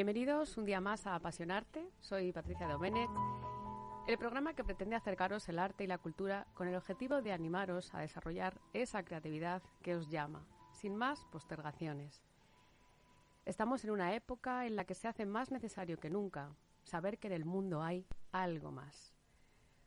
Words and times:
Bienvenidos 0.00 0.56
un 0.56 0.64
día 0.64 0.80
más 0.80 1.06
a 1.06 1.14
Apasionarte. 1.14 1.86
Soy 1.98 2.32
Patricia 2.32 2.66
Domenech, 2.66 3.10
el 4.08 4.16
programa 4.16 4.54
que 4.54 4.64
pretende 4.64 4.96
acercaros 4.96 5.46
el 5.50 5.58
arte 5.58 5.84
y 5.84 5.86
la 5.86 5.98
cultura 5.98 6.46
con 6.54 6.66
el 6.68 6.74
objetivo 6.74 7.20
de 7.20 7.34
animaros 7.34 7.92
a 7.92 8.00
desarrollar 8.00 8.58
esa 8.72 9.04
creatividad 9.04 9.62
que 9.82 9.94
os 9.94 10.08
llama, 10.08 10.46
sin 10.72 10.96
más 10.96 11.26
postergaciones. 11.26 12.22
Estamos 13.44 13.84
en 13.84 13.90
una 13.90 14.14
época 14.14 14.64
en 14.64 14.74
la 14.74 14.86
que 14.86 14.94
se 14.94 15.06
hace 15.06 15.26
más 15.26 15.50
necesario 15.50 16.00
que 16.00 16.08
nunca 16.08 16.56
saber 16.82 17.18
que 17.18 17.26
en 17.26 17.34
el 17.34 17.44
mundo 17.44 17.82
hay 17.82 18.06
algo 18.32 18.72
más. 18.72 19.14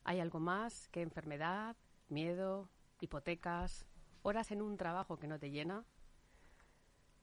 Hay 0.03 0.19
algo 0.19 0.39
más 0.39 0.89
que 0.89 1.01
enfermedad, 1.01 1.75
miedo, 2.07 2.69
hipotecas, 2.99 3.87
horas 4.21 4.51
en 4.51 4.61
un 4.61 4.77
trabajo 4.77 5.17
que 5.17 5.27
no 5.27 5.39
te 5.39 5.49
llena. 5.49 5.85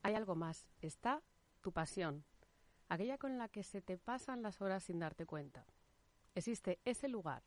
Hay 0.02 0.16
algo 0.16 0.34
más. 0.34 0.66
Está 0.80 1.22
tu 1.60 1.70
pasión, 1.70 2.24
aquella 2.90 3.16
con 3.18 3.38
la 3.38 3.48
que 3.48 3.62
se 3.62 3.80
te 3.80 3.96
pasan 3.96 4.42
las 4.42 4.60
horas 4.60 4.84
sin 4.84 4.98
darte 4.98 5.24
cuenta. 5.24 5.64
Existe 6.34 6.80
ese 6.84 7.08
lugar 7.08 7.42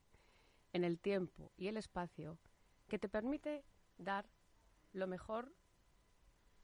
en 0.72 0.84
el 0.84 1.00
tiempo 1.00 1.52
y 1.58 1.68
el 1.68 1.78
espacio 1.78 2.40
que 2.88 2.98
te 2.98 3.10
permite 3.10 3.64
dar 3.98 4.26
lo 4.94 5.06
mejor 5.06 5.54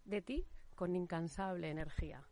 de 0.06 0.22
ti 0.22 0.48
con 0.76 0.96
incansable 0.96 1.70
energía. 1.70 2.26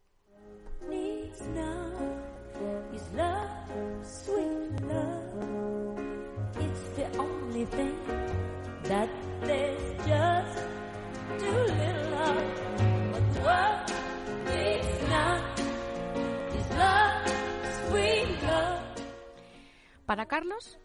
Para 20.08 20.26
Carlos, 20.26 20.80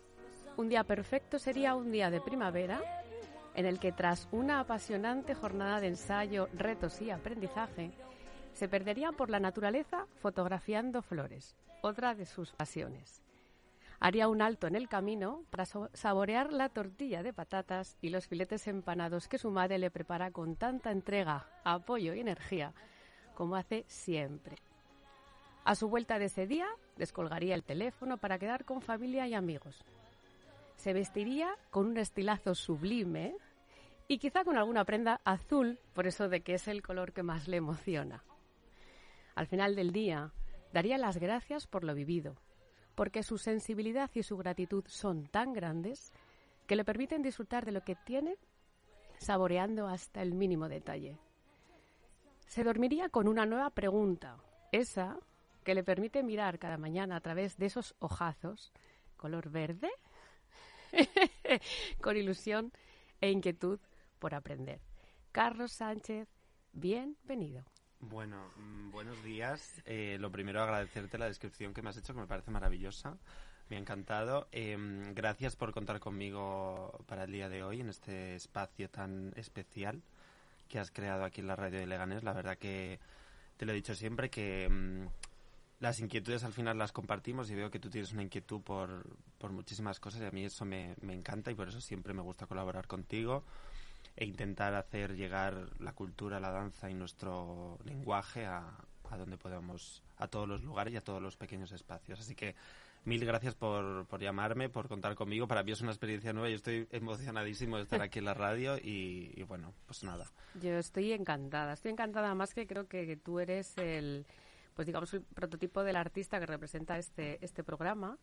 un 0.56 0.68
día 0.68 0.82
perfecto 0.82 1.38
sería 1.38 1.76
un 1.76 1.92
día 1.92 2.10
de 2.10 2.20
primavera 2.20 2.82
en 3.54 3.66
el 3.66 3.78
que 3.78 3.92
tras 3.92 4.26
una 4.32 4.58
apasionante 4.58 5.36
jornada 5.36 5.78
de 5.78 5.86
ensayo, 5.86 6.48
retos 6.54 7.00
y 7.00 7.12
aprendizaje, 7.12 7.92
se 8.52 8.68
perdería 8.68 9.12
por 9.12 9.30
la 9.30 9.38
naturaleza 9.38 10.08
fotografiando 10.16 11.02
flores, 11.02 11.54
otra 11.82 12.16
de 12.16 12.26
sus 12.26 12.50
pasiones. 12.50 13.22
Haría 14.00 14.26
un 14.26 14.42
alto 14.42 14.66
en 14.66 14.74
el 14.74 14.88
camino 14.88 15.44
para 15.50 15.66
saborear 15.66 16.52
la 16.52 16.68
tortilla 16.68 17.22
de 17.22 17.32
patatas 17.32 17.96
y 18.00 18.08
los 18.10 18.26
filetes 18.26 18.66
empanados 18.66 19.28
que 19.28 19.38
su 19.38 19.52
madre 19.52 19.78
le 19.78 19.92
prepara 19.92 20.32
con 20.32 20.56
tanta 20.56 20.90
entrega, 20.90 21.46
apoyo 21.62 22.12
y 22.12 22.18
energía 22.18 22.74
como 23.36 23.54
hace 23.54 23.84
siempre. 23.86 24.56
A 25.64 25.74
su 25.76 25.88
vuelta 25.88 26.18
de 26.18 26.24
ese 26.24 26.46
día, 26.46 26.66
descolgaría 26.96 27.54
el 27.54 27.62
teléfono 27.62 28.18
para 28.18 28.38
quedar 28.38 28.64
con 28.64 28.80
familia 28.80 29.28
y 29.28 29.34
amigos. 29.34 29.84
Se 30.76 30.92
vestiría 30.92 31.56
con 31.70 31.86
un 31.86 31.98
estilazo 31.98 32.54
sublime 32.54 33.36
y 34.08 34.18
quizá 34.18 34.42
con 34.42 34.56
alguna 34.56 34.84
prenda 34.84 35.20
azul, 35.24 35.78
por 35.92 36.08
eso 36.08 36.28
de 36.28 36.42
que 36.42 36.54
es 36.54 36.66
el 36.66 36.82
color 36.82 37.12
que 37.12 37.22
más 37.22 37.46
le 37.46 37.58
emociona. 37.58 38.24
Al 39.36 39.46
final 39.46 39.76
del 39.76 39.92
día, 39.92 40.32
daría 40.72 40.98
las 40.98 41.18
gracias 41.18 41.68
por 41.68 41.84
lo 41.84 41.94
vivido, 41.94 42.36
porque 42.96 43.22
su 43.22 43.38
sensibilidad 43.38 44.10
y 44.14 44.24
su 44.24 44.36
gratitud 44.36 44.84
son 44.88 45.26
tan 45.26 45.52
grandes 45.52 46.12
que 46.66 46.74
le 46.74 46.84
permiten 46.84 47.22
disfrutar 47.22 47.64
de 47.64 47.72
lo 47.72 47.82
que 47.82 47.94
tiene, 47.94 48.36
saboreando 49.18 49.86
hasta 49.86 50.22
el 50.22 50.34
mínimo 50.34 50.68
detalle. 50.68 51.18
Se 52.48 52.64
dormiría 52.64 53.08
con 53.08 53.28
una 53.28 53.46
nueva 53.46 53.70
pregunta, 53.70 54.36
esa 54.72 55.18
que 55.64 55.74
le 55.74 55.84
permite 55.84 56.22
mirar 56.22 56.58
cada 56.58 56.78
mañana 56.78 57.16
a 57.16 57.20
través 57.20 57.56
de 57.56 57.66
esos 57.66 57.94
ojazos 57.98 58.72
color 59.22 59.50
verde, 59.50 59.88
con 62.00 62.16
ilusión 62.16 62.72
e 63.20 63.30
inquietud 63.30 63.78
por 64.18 64.34
aprender. 64.34 64.80
Carlos 65.30 65.70
Sánchez, 65.70 66.28
bienvenido. 66.72 67.64
Bueno, 68.00 68.50
mm, 68.56 68.90
buenos 68.90 69.22
días. 69.22 69.80
Eh, 69.86 70.16
lo 70.18 70.32
primero, 70.32 70.60
agradecerte 70.60 71.18
la 71.18 71.26
descripción 71.26 71.72
que 71.72 71.82
me 71.82 71.90
has 71.90 71.96
hecho, 71.96 72.14
que 72.14 72.20
me 72.20 72.26
parece 72.26 72.50
maravillosa. 72.50 73.16
Me 73.68 73.76
ha 73.76 73.78
encantado. 73.78 74.48
Em, 74.50 75.14
gracias 75.14 75.54
por 75.54 75.72
contar 75.72 76.00
conmigo 76.00 77.04
para 77.06 77.22
el 77.22 77.30
día 77.30 77.48
de 77.48 77.62
hoy 77.62 77.80
en 77.80 77.90
este 77.90 78.34
espacio 78.34 78.90
tan 78.90 79.32
especial 79.36 80.02
que 80.68 80.80
has 80.80 80.90
creado 80.90 81.22
aquí 81.22 81.42
en 81.42 81.46
la 81.46 81.54
radio 81.54 81.78
de 81.78 81.86
Leganés. 81.86 82.24
La 82.24 82.32
verdad 82.32 82.58
que 82.58 82.98
te 83.56 83.66
lo 83.66 83.70
he 83.70 83.76
dicho 83.76 83.94
siempre 83.94 84.30
que 84.30 84.68
mm, 84.68 85.06
las 85.82 85.98
inquietudes 85.98 86.44
al 86.44 86.52
final 86.52 86.78
las 86.78 86.92
compartimos 86.92 87.50
y 87.50 87.56
veo 87.56 87.68
que 87.68 87.80
tú 87.80 87.90
tienes 87.90 88.12
una 88.12 88.22
inquietud 88.22 88.62
por, 88.62 89.04
por 89.36 89.50
muchísimas 89.50 89.98
cosas 89.98 90.22
y 90.22 90.24
a 90.24 90.30
mí 90.30 90.44
eso 90.44 90.64
me, 90.64 90.94
me, 91.00 91.12
encanta 91.12 91.50
y 91.50 91.56
por 91.56 91.68
eso 91.68 91.80
siempre 91.80 92.14
me 92.14 92.22
gusta 92.22 92.46
colaborar 92.46 92.86
contigo 92.86 93.42
e 94.14 94.24
intentar 94.24 94.74
hacer 94.74 95.16
llegar 95.16 95.70
la 95.80 95.92
cultura, 95.92 96.38
la 96.38 96.52
danza 96.52 96.88
y 96.88 96.94
nuestro 96.94 97.80
lenguaje 97.84 98.46
a, 98.46 98.62
a 99.10 99.16
donde 99.16 99.36
podamos, 99.36 100.04
a 100.18 100.28
todos 100.28 100.48
los 100.48 100.62
lugares 100.62 100.94
y 100.94 100.98
a 100.98 101.00
todos 101.02 101.20
los 101.20 101.36
pequeños 101.36 101.72
espacios. 101.72 102.20
Así 102.20 102.36
que 102.36 102.54
mil 103.04 103.24
gracias 103.24 103.56
por, 103.56 104.06
por 104.06 104.20
llamarme, 104.20 104.68
por 104.68 104.86
contar 104.86 105.16
conmigo. 105.16 105.48
Para 105.48 105.64
mí 105.64 105.72
es 105.72 105.80
una 105.80 105.90
experiencia 105.90 106.32
nueva 106.32 106.48
y 106.48 106.54
estoy 106.54 106.86
emocionadísimo 106.92 107.78
de 107.78 107.82
estar 107.82 108.02
aquí 108.02 108.20
en 108.20 108.26
la 108.26 108.34
radio 108.34 108.76
y, 108.76 109.32
y 109.34 109.42
bueno, 109.42 109.74
pues 109.86 110.04
nada. 110.04 110.30
Yo 110.60 110.78
estoy 110.78 111.12
encantada, 111.12 111.72
estoy 111.72 111.90
encantada 111.90 112.32
más 112.36 112.54
que 112.54 112.68
creo 112.68 112.86
que 112.86 113.16
tú 113.16 113.40
eres 113.40 113.76
el 113.78 114.26
pues 114.74 114.86
digamos, 114.86 115.12
el 115.14 115.22
prototipo 115.22 115.82
del 115.82 115.96
artista 115.96 116.38
que 116.38 116.46
representa 116.46 116.98
este, 116.98 117.44
este 117.44 117.64
programa, 117.64 118.18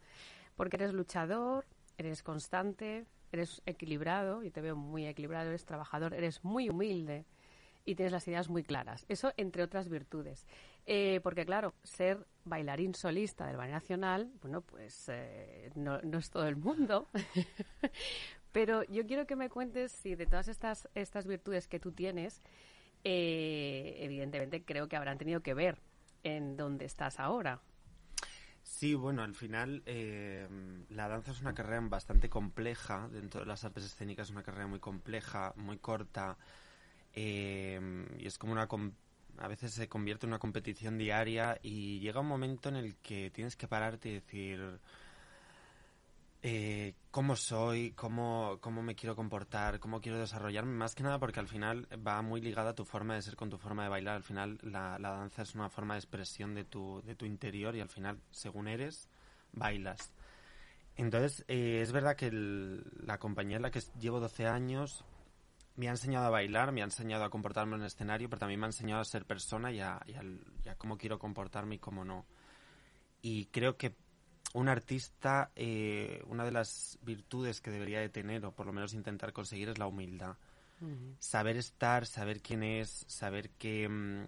porque 0.55 0.77
eres 0.77 0.93
luchador, 0.93 1.65
eres 1.97 2.23
constante, 2.23 3.05
eres 3.31 3.61
equilibrado, 3.65 4.43
y 4.43 4.51
te 4.51 4.61
veo 4.61 4.75
muy 4.75 5.05
equilibrado, 5.05 5.49
eres 5.49 5.65
trabajador, 5.65 6.13
eres 6.13 6.43
muy 6.43 6.69
humilde 6.69 7.25
y 7.85 7.95
tienes 7.95 8.11
las 8.11 8.27
ideas 8.27 8.49
muy 8.49 8.63
claras. 8.63 9.05
Eso 9.09 9.31
entre 9.37 9.63
otras 9.63 9.89
virtudes. 9.89 10.45
Eh, 10.85 11.19
porque 11.23 11.45
claro, 11.45 11.73
ser 11.83 12.25
bailarín 12.45 12.93
solista 12.93 13.47
del 13.47 13.57
Ballet 13.57 13.73
Nacional, 13.73 14.31
bueno, 14.41 14.61
pues 14.61 15.09
eh, 15.09 15.71
no, 15.75 15.97
es 15.97 16.29
todo 16.29 16.47
el 16.47 16.55
mundo. 16.55 17.07
Pero 18.51 18.83
yo 18.85 19.05
quiero 19.05 19.27
que 19.27 19.35
me 19.35 19.49
cuentes 19.49 19.91
si 19.91 20.15
de 20.15 20.25
todas 20.25 20.47
estas, 20.47 20.89
estas 20.95 21.27
virtudes 21.27 21.67
que 21.67 21.79
tú 21.79 21.91
tienes, 21.91 22.41
eh, 23.03 23.97
evidentemente 23.99 24.63
creo 24.63 24.87
que 24.87 24.95
habrán 24.95 25.17
tenido 25.17 25.41
que 25.41 25.53
ver 25.53 25.79
en 26.23 26.57
donde 26.57 26.85
estás 26.85 27.19
ahora. 27.19 27.61
Sí, 28.63 28.93
bueno, 28.93 29.23
al 29.23 29.33
final 29.33 29.81
eh, 29.85 30.47
la 30.89 31.07
danza 31.07 31.31
es 31.31 31.41
una 31.41 31.53
carrera 31.53 31.81
bastante 31.81 32.29
compleja, 32.29 33.09
dentro 33.11 33.41
de 33.41 33.45
las 33.45 33.63
artes 33.65 33.85
escénicas 33.85 34.27
es 34.27 34.31
una 34.31 34.43
carrera 34.43 34.67
muy 34.67 34.79
compleja, 34.79 35.53
muy 35.55 35.77
corta, 35.77 36.37
eh, 37.13 38.05
y 38.17 38.27
es 38.27 38.37
como 38.37 38.53
una... 38.53 38.67
A 39.37 39.47
veces 39.47 39.73
se 39.73 39.87
convierte 39.87 40.25
en 40.25 40.31
una 40.31 40.39
competición 40.39 40.97
diaria 40.97 41.59
y 41.61 41.99
llega 41.99 42.19
un 42.19 42.27
momento 42.27 42.67
en 42.69 42.75
el 42.75 42.95
que 42.97 43.31
tienes 43.31 43.55
que 43.55 43.67
pararte 43.67 44.09
y 44.09 44.13
decir, 44.15 44.79
eh, 46.41 46.95
cómo 47.11 47.35
soy, 47.35 47.91
cómo, 47.91 48.59
cómo 48.61 48.81
me 48.81 48.95
quiero 48.95 49.15
comportar, 49.15 49.79
cómo 49.79 49.99
quiero 49.99 50.19
desarrollarme, 50.19 50.71
más 50.71 50.95
que 50.95 51.03
nada 51.03 51.19
porque 51.19 51.39
al 51.39 51.47
final 51.47 51.87
va 52.05 52.21
muy 52.21 52.39
ligada 52.39 52.71
a 52.71 52.75
tu 52.75 52.85
forma 52.85 53.15
de 53.15 53.21
ser 53.21 53.35
con 53.35 53.49
tu 53.49 53.57
forma 53.57 53.83
de 53.83 53.89
bailar. 53.89 54.15
Al 54.15 54.23
final 54.23 54.57
la, 54.61 54.97
la 54.99 55.11
danza 55.11 55.41
es 55.41 55.53
una 55.55 55.69
forma 55.69 55.95
de 55.95 55.99
expresión 55.99 56.53
de 56.55 56.63
tu, 56.63 57.01
de 57.03 57.15
tu 57.15 57.25
interior 57.25 57.75
y 57.75 57.81
al 57.81 57.89
final, 57.89 58.19
según 58.31 58.67
eres, 58.67 59.09
bailas. 59.51 60.13
Entonces, 60.95 61.43
eh, 61.47 61.79
es 61.81 61.91
verdad 61.91 62.15
que 62.15 62.27
el, 62.27 62.83
la 63.05 63.19
compañía 63.19 63.57
en 63.57 63.63
la 63.63 63.71
que 63.71 63.81
llevo 63.99 64.19
12 64.19 64.47
años 64.47 65.03
me 65.75 65.87
ha 65.87 65.91
enseñado 65.91 66.25
a 66.25 66.29
bailar, 66.29 66.71
me 66.71 66.81
ha 66.81 66.85
enseñado 66.85 67.23
a 67.23 67.29
comportarme 67.29 67.75
en 67.75 67.81
el 67.81 67.87
escenario, 67.87 68.29
pero 68.29 68.39
también 68.39 68.59
me 68.59 68.65
ha 68.65 68.69
enseñado 68.69 69.01
a 69.01 69.05
ser 69.05 69.25
persona 69.25 69.71
y 69.71 69.79
a, 69.79 70.01
y 70.05 70.13
a, 70.13 70.23
y 70.63 70.69
a 70.69 70.75
cómo 70.75 70.97
quiero 70.97 71.19
comportarme 71.19 71.75
y 71.75 71.79
cómo 71.79 72.03
no. 72.03 72.25
Y 73.21 73.45
creo 73.45 73.77
que 73.77 73.95
un 74.53 74.67
artista, 74.67 75.51
eh, 75.55 76.23
una 76.27 76.43
de 76.43 76.51
las 76.51 76.97
virtudes 77.03 77.61
que 77.61 77.71
debería 77.71 77.99
de 77.99 78.09
tener, 78.09 78.45
o 78.45 78.51
por 78.51 78.65
lo 78.65 78.73
menos 78.73 78.93
intentar 78.93 79.31
conseguir, 79.31 79.69
es 79.69 79.77
la 79.77 79.87
humildad. 79.87 80.35
Uh 80.81 80.87
-huh. 80.87 81.15
Saber 81.19 81.57
estar, 81.57 82.05
saber 82.05 82.41
quién 82.41 82.63
es, 82.63 83.05
saber 83.07 83.49
que... 83.51 83.87
Mmm, 83.87 84.25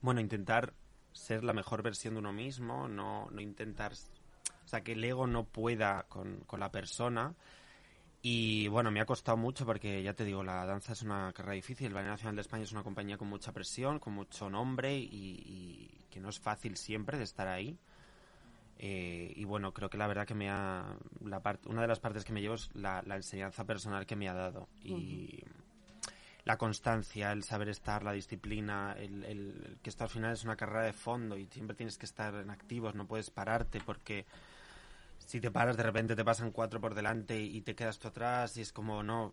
bueno, 0.00 0.20
intentar 0.20 0.74
ser 1.12 1.44
la 1.44 1.52
mejor 1.52 1.82
versión 1.82 2.14
de 2.14 2.20
uno 2.20 2.32
mismo, 2.32 2.88
no, 2.88 3.28
no 3.30 3.40
intentar... 3.40 3.92
O 3.92 4.68
sea, 4.68 4.82
que 4.82 4.92
el 4.92 5.04
ego 5.04 5.26
no 5.26 5.44
pueda 5.44 6.04
con, 6.08 6.40
con 6.46 6.60
la 6.60 6.70
persona. 6.70 7.34
Y 8.22 8.68
bueno, 8.68 8.92
me 8.92 9.00
ha 9.00 9.06
costado 9.06 9.36
mucho 9.36 9.66
porque 9.66 10.00
ya 10.02 10.14
te 10.14 10.24
digo, 10.24 10.44
la 10.44 10.64
danza 10.64 10.92
es 10.92 11.02
una 11.02 11.32
carrera 11.32 11.54
difícil. 11.54 11.88
El 11.88 11.94
Ballet 11.94 12.10
Nacional 12.10 12.36
de 12.36 12.42
España 12.42 12.62
es 12.62 12.72
una 12.72 12.84
compañía 12.84 13.18
con 13.18 13.28
mucha 13.28 13.52
presión, 13.52 13.98
con 13.98 14.12
mucho 14.14 14.48
nombre 14.48 14.96
y, 14.96 15.08
y 15.10 16.06
que 16.08 16.20
no 16.20 16.28
es 16.28 16.38
fácil 16.38 16.76
siempre 16.76 17.18
de 17.18 17.24
estar 17.24 17.48
ahí. 17.48 17.76
Eh, 18.84 19.32
y 19.36 19.44
bueno, 19.44 19.72
creo 19.72 19.88
que 19.88 19.96
la 19.96 20.08
verdad 20.08 20.26
que 20.26 20.34
me 20.34 20.50
ha. 20.50 20.96
La 21.24 21.40
part, 21.40 21.64
una 21.66 21.82
de 21.82 21.86
las 21.86 22.00
partes 22.00 22.24
que 22.24 22.32
me 22.32 22.40
llevo 22.40 22.56
es 22.56 22.68
la, 22.74 23.00
la 23.06 23.14
enseñanza 23.14 23.64
personal 23.64 24.06
que 24.06 24.16
me 24.16 24.28
ha 24.28 24.34
dado. 24.34 24.68
Y 24.82 24.92
uh 24.92 25.46
-huh. 25.46 26.10
la 26.44 26.58
constancia, 26.58 27.30
el 27.30 27.44
saber 27.44 27.68
estar, 27.68 28.02
la 28.02 28.10
disciplina, 28.10 28.96
el, 28.98 29.24
el, 29.24 29.78
que 29.82 29.88
esto 29.88 30.02
al 30.02 30.10
final 30.10 30.32
es 30.32 30.42
una 30.42 30.56
carrera 30.56 30.82
de 30.82 30.92
fondo 30.92 31.36
y 31.36 31.46
siempre 31.46 31.76
tienes 31.76 31.96
que 31.96 32.06
estar 32.06 32.34
en 32.34 32.50
activos, 32.50 32.96
no 32.96 33.06
puedes 33.06 33.30
pararte 33.30 33.80
porque 33.80 34.26
si 35.18 35.40
te 35.40 35.52
paras 35.52 35.76
de 35.76 35.84
repente 35.84 36.16
te 36.16 36.24
pasan 36.24 36.50
cuatro 36.50 36.80
por 36.80 36.96
delante 36.96 37.40
y 37.40 37.60
te 37.60 37.76
quedas 37.76 38.00
tú 38.00 38.08
atrás 38.08 38.56
y 38.56 38.62
es 38.62 38.72
como 38.72 39.04
no, 39.04 39.32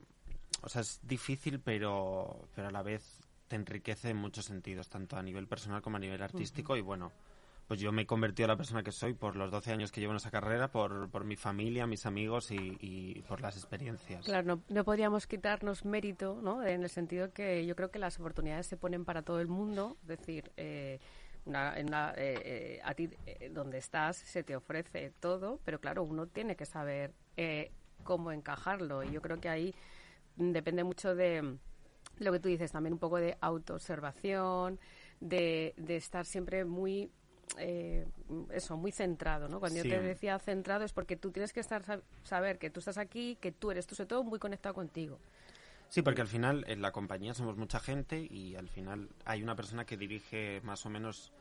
o 0.62 0.70
sea, 0.70 0.82
es 0.82 1.00
difícil 1.02 1.60
pero, 1.60 2.48
pero 2.54 2.68
a 2.68 2.72
la 2.72 2.84
vez 2.84 3.04
te 3.48 3.56
enriquece 3.56 4.12
en 4.12 4.18
muchos 4.18 4.46
sentidos, 4.46 4.90
tanto 4.90 5.18
a 5.18 5.24
nivel 5.24 5.48
personal 5.48 5.82
como 5.82 5.98
a 5.98 6.00
nivel 6.00 6.22
artístico 6.22 6.78
y 6.78 6.82
bueno, 6.82 7.12
pues 7.70 7.80
yo 7.80 7.92
me 7.92 8.02
he 8.02 8.06
convertido 8.08 8.46
en 8.46 8.50
la 8.50 8.58
persona 8.58 8.82
que 8.82 8.92
soy 8.92 9.14
por 9.14 9.36
los 9.36 9.52
12 9.52 9.72
años 9.72 9.92
que 9.92 10.02
llevo 10.02 10.14
en 10.14 10.18
esa 10.18 10.32
carrera, 10.32 10.72
por, 10.72 11.08
por 11.12 11.24
mi 11.24 11.36
familia, 11.36 11.86
mis 11.86 12.08
amigos 12.08 12.50
y, 12.50 13.24
por 13.28 13.42
las 13.42 13.56
experiencias. 13.58 14.26
Claro, 14.26 14.48
no, 14.48 14.64
no, 14.70 14.84
podríamos 14.84 15.28
quitarnos 15.28 15.86
mérito, 15.86 16.40
¿no? 16.42 16.64
En 16.64 16.82
el 16.82 16.90
sentido 16.90 17.32
que 17.32 17.64
yo 17.68 17.76
creo 17.76 17.92
que 17.92 18.00
las 18.00 18.20
oportunidades 18.20 18.66
se 18.66 18.76
ponen 18.76 19.06
para 19.06 19.22
todo 19.22 19.40
el 19.40 19.48
mundo, 19.48 19.98
es 20.02 20.08
decir, 20.08 20.52
eh, 20.58 21.00
una, 21.46 21.76
eh, 21.78 22.14
eh, 22.18 22.82
a 22.84 22.96
ti 22.96 23.08
donde 23.52 23.78
estás 23.78 24.18
se 24.18 24.42
te 24.44 24.56
ofrece 24.56 25.14
todo, 25.20 25.60
pero 25.64 25.80
claro, 25.80 26.02
uno 26.02 26.26
tiene 26.26 26.56
que 26.56 26.66
saber 26.66 27.14
cómo 28.04 28.32
encajarlo 28.32 29.04
y 29.04 29.12
yo 29.12 29.22
creo 29.22 29.40
que 29.40 29.48
ahí 29.48 29.76
depende 30.38 30.84
mucho 30.84 31.14
de 31.14 31.60
lo 32.18 32.32
que 32.32 32.40
tú 32.40 32.50
dices, 32.50 32.72
también 32.72 32.94
un 32.94 33.00
poco 33.00 33.18
de 33.18 33.38
autoobservación, 33.40 34.80
de, 35.20 35.76
de 35.78 35.98
estar 35.98 36.26
siempre 36.26 36.66
muy 36.66 37.12
eh, 37.58 38.08
eso, 38.52 38.78
muy 38.78 38.92
centrado, 38.92 39.48
¿no? 39.48 39.60
Cuando 39.60 39.78
yo 39.78 39.84
te 39.84 40.00
decía 40.02 40.38
centrado 40.40 40.86
es 40.86 40.94
porque 40.94 41.16
tú 41.16 41.32
tienes 41.32 41.54
que 41.54 41.60
estar 41.60 41.84
saber 42.24 42.60
que 42.60 42.70
tú 42.70 42.80
estás 42.80 42.98
aquí, 42.98 43.38
que 43.42 43.52
tú 43.52 43.72
eres 43.72 43.88
tú 43.88 43.96
sobre 43.96 44.08
todo 44.08 44.24
muy 44.24 44.40
conectado 44.40 44.76
contigo. 44.76 45.20
Sí, 45.90 46.04
porque 46.04 46.22
al 46.22 46.28
final 46.28 46.64
en 46.68 46.82
la 46.82 46.92
compañía 46.92 47.34
somos 47.34 47.58
mucha 47.58 47.80
gente 47.80 48.20
y 48.20 48.56
al 48.56 48.70
final 48.70 49.10
hay 49.26 49.42
una 49.42 49.56
persona 49.56 49.86
que 49.86 49.98
dirige 49.98 50.62
más 50.64 50.86
o 50.86 50.90
menos 50.90 51.32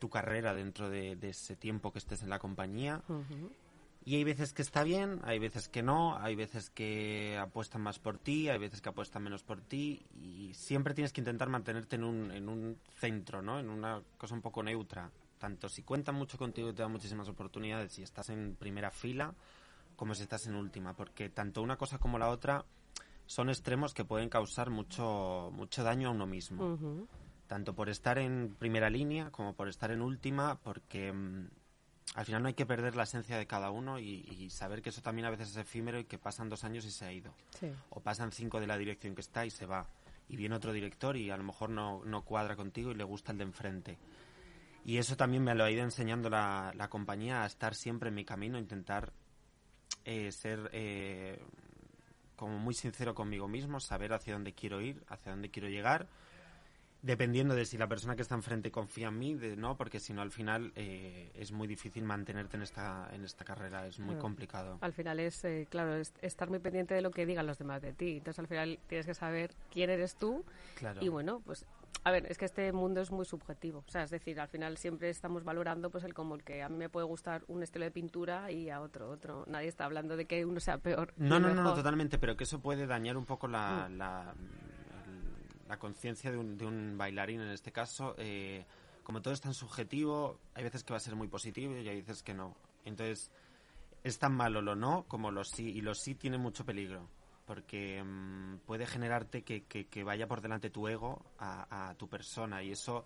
tu 0.00 0.10
carrera 0.10 0.54
dentro 0.54 0.90
de, 0.90 1.16
ese 1.22 1.54
tiempo 1.54 1.92
que 1.92 2.00
estés 2.00 2.22
en 2.24 2.30
la 2.30 2.40
compañía. 2.40 3.02
Y 4.04 4.16
hay 4.16 4.24
veces 4.24 4.52
que 4.52 4.62
está 4.62 4.82
bien, 4.82 5.20
hay 5.22 5.38
veces 5.38 5.68
que 5.68 5.84
no, 5.84 6.18
hay 6.18 6.34
veces 6.34 6.70
que 6.70 7.38
apuestan 7.40 7.82
más 7.82 8.00
por 8.00 8.18
ti, 8.18 8.48
hay 8.48 8.58
veces 8.58 8.80
que 8.80 8.88
apuestan 8.88 9.22
menos 9.22 9.44
por 9.44 9.60
ti 9.60 10.04
y 10.20 10.52
siempre 10.54 10.92
tienes 10.92 11.12
que 11.12 11.20
intentar 11.20 11.48
mantenerte 11.48 11.94
en 11.94 12.02
un, 12.02 12.32
en 12.32 12.48
un 12.48 12.76
centro, 12.96 13.42
¿no? 13.42 13.60
En 13.60 13.70
una 13.70 14.02
cosa 14.18 14.34
un 14.34 14.42
poco 14.42 14.64
neutra 14.64 15.08
tanto 15.42 15.68
si 15.68 15.82
cuentan 15.82 16.14
mucho 16.14 16.38
contigo 16.38 16.70
y 16.70 16.72
te 16.72 16.82
dan 16.82 16.92
muchísimas 16.92 17.28
oportunidades, 17.28 17.90
si 17.90 18.04
estás 18.04 18.28
en 18.28 18.54
primera 18.54 18.92
fila, 18.92 19.34
como 19.96 20.14
si 20.14 20.22
estás 20.22 20.46
en 20.46 20.54
última, 20.54 20.94
porque 20.94 21.30
tanto 21.30 21.62
una 21.62 21.76
cosa 21.76 21.98
como 21.98 22.16
la 22.16 22.28
otra 22.28 22.64
son 23.26 23.48
extremos 23.50 23.92
que 23.92 24.04
pueden 24.04 24.28
causar 24.28 24.70
mucho, 24.70 25.50
mucho 25.52 25.82
daño 25.82 26.06
a 26.06 26.10
uno 26.12 26.28
mismo. 26.28 26.78
Tanto 27.48 27.74
por 27.74 27.88
estar 27.88 28.18
en 28.18 28.54
primera 28.56 28.88
línea 28.88 29.32
como 29.32 29.52
por 29.54 29.66
estar 29.66 29.90
en 29.90 30.00
última, 30.00 30.60
porque 30.60 31.12
mm, 31.12 31.48
al 32.14 32.24
final 32.24 32.42
no 32.42 32.46
hay 32.46 32.54
que 32.54 32.64
perder 32.64 32.94
la 32.94 33.02
esencia 33.02 33.36
de 33.36 33.48
cada 33.48 33.72
uno 33.72 33.98
y, 33.98 34.48
saber 34.50 34.80
que 34.80 34.90
eso 34.90 35.02
también 35.02 35.26
a 35.26 35.30
veces 35.30 35.50
es 35.50 35.56
efímero 35.56 35.98
y 35.98 36.04
que 36.04 36.18
pasan 36.18 36.50
dos 36.50 36.62
años 36.62 36.84
y 36.84 36.92
se 36.92 37.04
ha 37.04 37.12
ido. 37.12 37.34
O 37.90 37.98
pasan 37.98 38.30
cinco 38.30 38.60
de 38.60 38.68
la 38.68 38.78
dirección 38.78 39.16
que 39.16 39.22
está 39.22 39.44
y 39.44 39.50
se 39.50 39.66
va. 39.66 39.88
Y 40.28 40.36
viene 40.36 40.54
otro 40.54 40.72
director 40.72 41.16
y 41.16 41.32
a 41.32 41.36
lo 41.36 41.42
mejor 41.42 41.70
no, 41.70 42.04
no 42.04 42.24
cuadra 42.24 42.54
contigo 42.54 42.92
y 42.92 42.94
le 42.94 43.02
gusta 43.02 43.32
el 43.32 43.38
de 43.38 43.44
enfrente. 43.44 43.98
Y 44.84 44.98
eso 44.98 45.16
también 45.16 45.44
me 45.44 45.54
lo 45.54 45.64
ha 45.64 45.70
ido 45.70 45.82
enseñando 45.82 46.28
la, 46.28 46.72
la 46.74 46.88
compañía 46.88 47.42
a 47.44 47.46
estar 47.46 47.74
siempre 47.74 48.08
en 48.08 48.14
mi 48.14 48.24
camino, 48.24 48.58
intentar 48.58 49.12
eh, 50.04 50.32
ser 50.32 50.68
eh, 50.72 51.38
como 52.34 52.58
muy 52.58 52.74
sincero 52.74 53.14
conmigo 53.14 53.46
mismo, 53.46 53.78
saber 53.78 54.12
hacia 54.12 54.34
dónde 54.34 54.52
quiero 54.52 54.80
ir, 54.80 55.04
hacia 55.08 55.30
dónde 55.30 55.50
quiero 55.50 55.68
llegar, 55.68 56.08
dependiendo 57.02 57.54
de 57.54 57.64
si 57.64 57.78
la 57.78 57.86
persona 57.86 58.16
que 58.16 58.22
está 58.22 58.34
enfrente 58.34 58.72
confía 58.72 59.08
en 59.08 59.18
mí, 59.18 59.34
de, 59.34 59.56
no, 59.56 59.76
porque 59.76 60.00
si 60.00 60.12
no 60.12 60.22
al 60.22 60.32
final 60.32 60.72
eh, 60.74 61.30
es 61.34 61.52
muy 61.52 61.68
difícil 61.68 62.02
mantenerte 62.02 62.56
en 62.56 62.64
esta 62.64 63.08
en 63.12 63.24
esta 63.24 63.44
carrera, 63.44 63.86
es 63.86 64.00
muy 64.00 64.16
complicado. 64.16 64.78
Al 64.80 64.92
final 64.92 65.20
es, 65.20 65.46
claro, 65.68 66.02
estar 66.20 66.50
muy 66.50 66.58
pendiente 66.58 66.94
de 66.94 67.02
lo 67.02 67.12
que 67.12 67.24
digan 67.24 67.46
los 67.46 67.58
demás 67.58 67.80
de 67.80 67.92
ti. 67.92 68.16
Entonces 68.16 68.40
al 68.40 68.48
final 68.48 68.80
tienes 68.88 69.06
que 69.06 69.14
saber 69.14 69.54
quién 69.70 69.90
eres 69.90 70.16
tú 70.16 70.44
y 71.00 71.08
bueno, 71.08 71.40
pues 71.44 71.64
a 72.04 72.10
ver, 72.10 72.26
es 72.28 72.36
que 72.36 72.46
este 72.46 72.72
mundo 72.72 73.00
es 73.00 73.12
muy 73.12 73.24
subjetivo. 73.24 73.84
O 73.86 73.90
sea, 73.90 74.02
es 74.02 74.10
decir, 74.10 74.40
al 74.40 74.48
final 74.48 74.76
siempre 74.76 75.08
estamos 75.08 75.44
valorando 75.44 75.90
pues 75.90 76.02
el 76.02 76.14
como 76.14 76.34
el 76.34 76.42
que 76.42 76.62
a 76.62 76.68
mí 76.68 76.76
me 76.76 76.88
puede 76.88 77.06
gustar 77.06 77.44
un 77.46 77.62
estilo 77.62 77.84
de 77.84 77.92
pintura 77.92 78.50
y 78.50 78.70
a 78.70 78.80
otro 78.80 79.08
otro. 79.08 79.44
Nadie 79.46 79.68
está 79.68 79.84
hablando 79.84 80.16
de 80.16 80.26
que 80.26 80.44
uno 80.44 80.58
sea 80.58 80.78
peor. 80.78 81.14
No, 81.16 81.38
no, 81.38 81.54
no, 81.54 81.74
totalmente, 81.74 82.18
pero 82.18 82.36
que 82.36 82.44
eso 82.44 82.60
puede 82.60 82.86
dañar 82.86 83.16
un 83.16 83.24
poco 83.24 83.46
la, 83.46 83.88
mm. 83.88 83.96
la, 85.68 85.76
conciencia 85.78 86.30
de 86.30 86.36
un, 86.36 86.58
de 86.58 86.66
un, 86.66 86.98
bailarín 86.98 87.40
en 87.40 87.50
este 87.50 87.70
caso. 87.70 88.14
Eh, 88.18 88.64
como 89.04 89.22
todo 89.22 89.32
es 89.32 89.40
tan 89.40 89.54
subjetivo, 89.54 90.38
hay 90.54 90.64
veces 90.64 90.82
que 90.82 90.92
va 90.92 90.96
a 90.96 91.00
ser 91.00 91.14
muy 91.14 91.28
positivo 91.28 91.76
y 91.76 91.88
hay 91.88 92.00
veces 92.00 92.22
que 92.22 92.34
no. 92.34 92.56
Entonces, 92.84 93.30
es 94.02 94.18
tan 94.18 94.34
malo 94.34 94.60
lo 94.60 94.74
no 94.74 95.04
como 95.06 95.30
lo 95.30 95.44
sí, 95.44 95.70
y 95.70 95.80
lo 95.80 95.94
sí 95.94 96.16
tiene 96.16 96.36
mucho 96.36 96.64
peligro 96.64 97.08
porque 97.44 98.02
mm, 98.02 98.58
puede 98.66 98.86
generarte 98.86 99.42
que, 99.42 99.64
que, 99.64 100.04
vaya 100.04 100.26
por 100.26 100.40
delante 100.40 100.70
tu 100.70 100.88
ego 100.88 101.24
a, 101.38 101.94
tu 101.96 102.08
persona 102.08 102.62
y 102.62 102.72
eso 102.72 103.04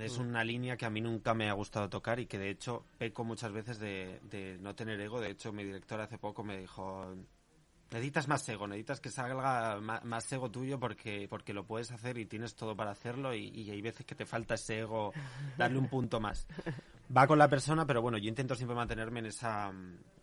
es 0.00 0.18
una 0.18 0.42
línea 0.42 0.76
que 0.76 0.86
a 0.86 0.90
mí 0.90 1.00
nunca 1.00 1.34
me 1.34 1.48
ha 1.48 1.52
gustado 1.52 1.88
tocar 1.88 2.18
y 2.18 2.26
que 2.26 2.38
de 2.38 2.50
hecho 2.50 2.84
peco 2.98 3.24
muchas 3.24 3.52
veces 3.52 3.78
de, 3.78 4.20
de 4.22 4.58
no 4.58 4.74
tener 4.74 5.00
ego. 5.00 5.20
De 5.20 5.30
hecho, 5.30 5.52
mi 5.52 5.64
director 5.64 6.00
hace 6.00 6.18
poco 6.18 6.42
me 6.42 6.58
dijo, 6.58 7.14
necesitas 7.90 8.28
más 8.28 8.48
ego, 8.48 8.66
necesitas 8.66 9.00
que 9.00 9.10
salga 9.10 9.80
más, 9.80 10.32
ego 10.32 10.50
tuyo 10.50 10.78
porque, 10.78 11.26
porque 11.28 11.52
lo 11.52 11.64
puedes 11.64 11.90
hacer 11.90 12.18
y 12.18 12.26
tienes 12.26 12.54
todo 12.54 12.76
para 12.76 12.90
hacerlo 12.90 13.34
y, 13.34 13.48
y, 13.48 13.70
hay 13.70 13.80
veces 13.80 14.04
que 14.04 14.14
te 14.14 14.26
falta 14.26 14.54
ese 14.54 14.80
ego, 14.80 15.12
darle 15.56 15.78
un 15.78 15.88
punto 15.88 16.20
más. 16.20 16.46
Va 17.16 17.26
con 17.26 17.38
la 17.38 17.48
persona, 17.48 17.86
pero 17.86 18.02
bueno, 18.02 18.18
yo 18.18 18.28
intento 18.28 18.54
siempre 18.54 18.76
mantenerme 18.76 19.20
en 19.20 19.26
esa, 19.26 19.72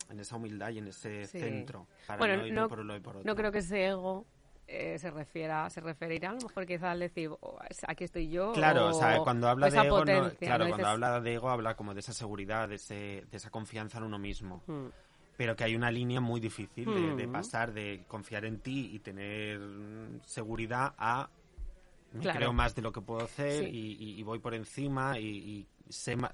en 0.10 0.20
esa 0.20 0.36
humildad 0.36 0.70
y 0.72 0.80
en 0.80 0.88
ese 0.88 1.26
centro. 1.26 1.88
Para 2.08 2.20
bueno, 2.20 2.38
no, 2.38 2.64
ir 2.64 2.70
por 2.70 2.80
uno 2.80 2.96
y 2.96 3.00
por 3.00 3.18
otro. 3.18 3.28
no 3.28 3.36
creo 3.36 3.52
que 3.52 3.60
ese 3.60 3.88
ego 3.88 4.26
eh, 4.68 4.98
se 4.98 5.12
refiera 5.12 5.70
se 5.70 5.80
referirá 5.80 6.32
a 6.32 6.34
lo 6.34 6.42
mejor 6.42 6.66
quizás 6.66 6.86
al 6.86 7.00
decir 7.00 7.30
oh, 7.30 7.60
aquí 7.88 8.04
estoy 8.04 8.30
yo 8.30 8.52
claro 8.54 8.88
o, 8.88 8.94
sea 8.94 9.20
cuando 9.20 9.48
habla 9.48 9.70
de 9.70 9.78
ego 9.78 10.04
claro 10.40 10.68
cuando 10.68 10.88
habla 10.88 11.22
de 11.22 11.34
ego 11.36 11.50
habla 11.52 11.76
como 11.76 11.94
de 11.94 12.00
esa 12.00 12.14
seguridad 12.14 12.68
de, 12.68 12.76
ese, 12.76 13.26
de 13.30 13.38
esa 13.38 13.52
confianza 13.52 14.00
en 14.00 14.06
uno 14.06 14.18
mismo 14.18 14.64
hmm. 14.66 14.88
pero 15.38 15.56
que 15.56 15.66
hay 15.66 15.76
una 15.76 15.92
línea 15.92 16.20
muy 16.20 16.40
difícil 16.40 17.16
de, 17.16 17.28
hmm. 17.28 17.32
pasar 17.32 17.74
de 17.74 18.06
confiar 18.08 18.44
en 18.46 18.60
ti 18.60 18.90
y 18.92 19.00
tener 19.00 19.60
seguridad 20.24 20.96
a 20.98 21.30
me 22.14 22.24
creo 22.34 22.52
más 22.52 22.74
de 22.74 22.82
lo 22.82 22.92
que 22.92 23.02
puedo 23.02 23.24
hacer 23.24 23.68
y, 23.72 24.24
voy 24.24 24.40
por 24.40 24.56
encima 24.56 25.20
y, 25.20 25.28
y 25.28 25.68
sé 25.90 26.16
más 26.16 26.32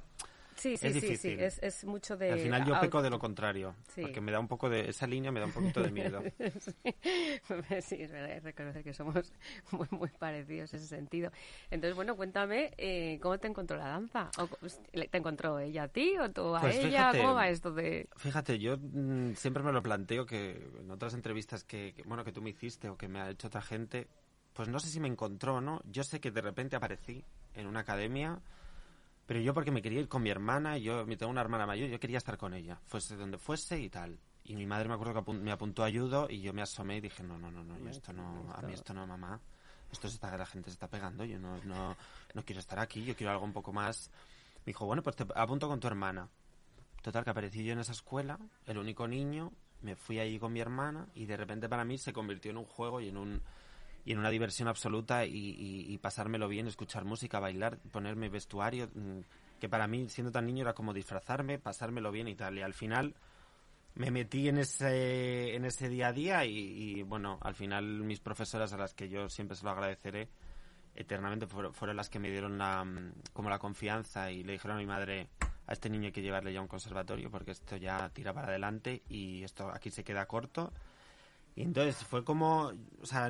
Sí, 0.62 0.78
sí, 0.78 0.94
sí, 0.94 1.18
sí, 1.18 1.36
es, 1.40 1.58
es, 1.64 1.84
mucho 1.86 2.16
de... 2.16 2.34
Al 2.34 2.40
final 2.40 2.64
yo 2.64 2.80
peco 2.80 3.02
de 3.02 3.10
lo 3.10 3.18
contrario, 3.18 3.74
porque 4.00 4.22
me 4.22 4.32
da 4.32 4.40
un 4.40 4.48
poco 4.48 4.70
de... 4.70 4.90
Esa 4.90 5.08
línea 5.08 5.32
me 5.32 5.40
da 5.40 5.48
un 5.48 5.54
poquito 5.54 5.82
de 5.82 5.90
miedo. 5.90 6.22
sí. 7.82 7.96
es 8.00 8.12
verdad, 8.12 8.44
reconocer 8.44 8.84
que 8.84 8.94
somos 8.94 9.34
muy, 9.72 9.88
muy 9.90 10.10
parecidos 10.10 10.72
en 10.76 10.80
ese 10.80 10.88
sentido. 10.88 11.32
Entonces, 11.72 11.96
bueno, 11.96 12.16
cuéntame, 12.16 12.76
eh, 12.78 13.18
¿cómo 13.24 13.40
te 13.40 13.48
encontró 13.48 13.76
la 13.76 13.88
danza? 13.88 14.30
Pues, 14.60 14.80
¿Te 14.92 15.18
encontró 15.18 15.58
ella 15.58 15.84
a 15.84 15.88
ti 15.88 16.16
o 16.20 16.30
tú 16.30 16.56
a 16.56 16.62
pues 16.62 16.76
ella? 16.76 17.12
¿Cómo 17.12 17.34
va 17.34 17.50
esto 17.50 17.72
de...? 17.72 18.08
Fíjate, 18.18 18.60
yo 18.60 18.78
mm, 18.78 19.34
siempre 19.34 19.64
me 19.64 19.72
lo 19.72 19.82
planteo 19.82 20.28
que 20.28 20.64
en 20.80 20.92
otras 20.92 21.16
entrevistas 21.16 21.64
que, 21.64 21.96
que, 21.96 22.04
bueno, 22.04 22.24
que 22.24 22.32
tú 22.32 22.44
me 22.44 22.52
hiciste 22.52 22.88
o 22.88 22.98
que 22.98 23.08
me 23.08 23.20
ha 23.20 23.32
hecho 23.32 23.48
otra 23.48 23.64
gente, 23.64 24.08
pues 24.54 24.70
no 24.70 24.80
sé 24.80 24.90
si 24.90 25.00
me 25.00 25.08
encontró 25.08 25.56
o 25.56 25.62
no. 25.62 25.82
Yo 25.86 26.04
sé 26.04 26.20
que 26.20 26.30
de 26.30 26.42
repente 26.42 26.76
aparecí 26.76 27.26
en 27.56 27.66
una 27.66 27.80
academia 27.80 28.40
pero 29.32 29.40
yo 29.40 29.54
porque 29.54 29.72
me 29.72 29.82
quería 29.82 30.02
ir 30.02 30.10
con 30.10 30.22
mi 30.22 30.30
hermana, 30.30 30.78
yo 30.78 31.06
me 31.06 31.16
tengo 31.16 31.32
una 31.32 31.40
hermana 31.40 31.66
mayor, 31.66 31.88
yo 31.88 32.02
quería 32.02 32.18
estar 32.18 32.38
con 32.38 32.54
ella, 32.54 32.82
fuese 32.88 33.16
donde 33.16 33.38
fuese 33.38 33.80
y 33.80 33.90
tal. 33.90 34.20
Y 34.44 34.58
mi 34.58 34.66
madre 34.66 34.90
me 34.90 34.96
acuerdo 34.96 35.24
que 35.24 35.32
me 35.32 35.54
apuntó 35.54 35.84
a 35.84 35.86
ayudo 35.86 36.28
y 36.30 36.42
yo 36.42 36.52
me 36.52 36.62
asomé 36.62 36.98
y 36.98 37.00
dije, 37.00 37.24
no, 37.24 37.40
no, 37.40 37.50
no, 37.50 37.64
no, 37.64 37.90
esto 37.90 38.12
no, 38.12 38.52
a 38.54 38.62
mí 38.62 38.74
esto 38.74 38.94
no, 38.94 39.08
mamá. 39.08 39.40
Esto 39.90 40.10
se 40.10 40.16
está, 40.16 40.36
la 40.36 40.46
gente 40.46 40.70
se 40.70 40.74
está 40.74 40.90
pegando, 40.90 41.24
yo 41.24 41.40
no, 41.40 41.64
no, 41.64 41.96
no 42.34 42.44
quiero 42.44 42.60
estar 42.60 42.78
aquí, 42.80 43.06
yo 43.06 43.16
quiero 43.16 43.32
algo 43.32 43.46
un 43.46 43.54
poco 43.54 43.72
más. 43.72 44.12
Me 44.66 44.72
dijo, 44.72 44.86
bueno, 44.86 45.02
pues 45.02 45.16
te 45.16 45.26
apunto 45.34 45.70
con 45.70 45.80
tu 45.80 45.88
hermana. 45.88 46.28
Total, 47.02 47.24
que 47.24 47.30
aparecí 47.30 47.64
yo 47.64 47.72
en 47.72 47.80
esa 47.80 47.94
escuela, 47.94 48.38
el 48.66 48.80
único 48.80 49.08
niño, 49.08 49.54
me 49.80 49.96
fui 49.96 50.20
allí 50.20 50.40
con 50.40 50.52
mi 50.52 50.60
hermana 50.60 51.08
y 51.16 51.26
de 51.26 51.38
repente 51.38 51.70
para 51.70 51.86
mí 51.86 51.98
se 51.98 52.12
convirtió 52.12 52.52
en 52.52 52.58
un 52.58 52.66
juego 52.66 53.00
y 53.00 53.08
en 53.08 53.16
un 53.16 53.42
y 54.04 54.14
en 54.14 54.20
una 54.20 54.30
diversión 54.30 54.68
absoluta 54.68 55.26
y, 55.26 55.98
pasármelo 56.00 56.48
bien, 56.48 56.68
escuchar 56.68 57.06
música, 57.06 57.40
bailar, 57.40 57.78
ponerme 57.92 58.30
vestuario, 58.30 58.90
mm, 58.94 59.20
que 59.60 59.70
para 59.70 59.88
mí, 59.88 60.10
siendo 60.10 60.32
tan 60.32 60.46
niño, 60.46 60.64
era 60.64 60.74
como 60.74 60.94
disfrazarme, 60.94 61.60
pasármelo 61.60 62.12
bien 62.12 62.28
y 62.28 62.36
tal. 62.36 62.58
Y 62.58 62.62
al 62.62 62.74
final 62.74 63.14
me 63.94 64.10
metí 64.10 64.48
en 64.48 64.58
ese, 64.58 65.56
en 65.56 65.66
ese 65.66 65.88
día 65.90 66.08
a 66.08 66.14
día 66.14 66.46
y, 66.46 67.04
bueno, 67.04 67.38
al 67.42 67.54
final 67.54 67.86
mis 68.04 68.20
profesoras, 68.20 68.74
a 68.74 68.78
las 68.78 68.94
que 68.94 69.10
yo 69.10 69.30
siempre 69.30 69.56
se 69.56 69.66
lo 69.66 69.72
agradeceré 69.72 70.30
eternamente, 70.96 71.48
fueron, 71.48 71.96
las 71.96 72.10
que 72.10 72.20
me 72.20 72.32
dieron 72.32 72.58
la, 72.58 72.84
mm, 72.84 73.14
como 73.34 73.50
la 73.50 73.60
confianza 73.60 74.32
y 74.32 74.44
le 74.44 74.54
dijeron 74.54 74.78
a 74.78 74.80
mi 74.80 74.88
madre, 74.88 75.30
a 75.68 75.74
este 75.74 75.90
niño 75.90 76.08
hay 76.08 76.12
que 76.12 76.22
llevarle 76.22 76.52
ya 76.52 76.60
a 76.60 76.64
un 76.64 76.68
conservatorio 76.68 77.30
porque 77.30 77.52
esto 77.52 77.78
ya 77.78 78.10
tira 78.10 78.34
para 78.34 78.48
adelante 78.48 79.04
y 79.08 79.44
esto 79.44 79.70
aquí 79.70 79.92
se 79.92 80.04
queda 80.04 80.26
corto. 80.26 80.74
Y 81.56 81.64
entonces 81.64 81.98
fue 82.04 82.24
como, 82.24 82.72
o 83.02 83.06
sea, 83.06 83.30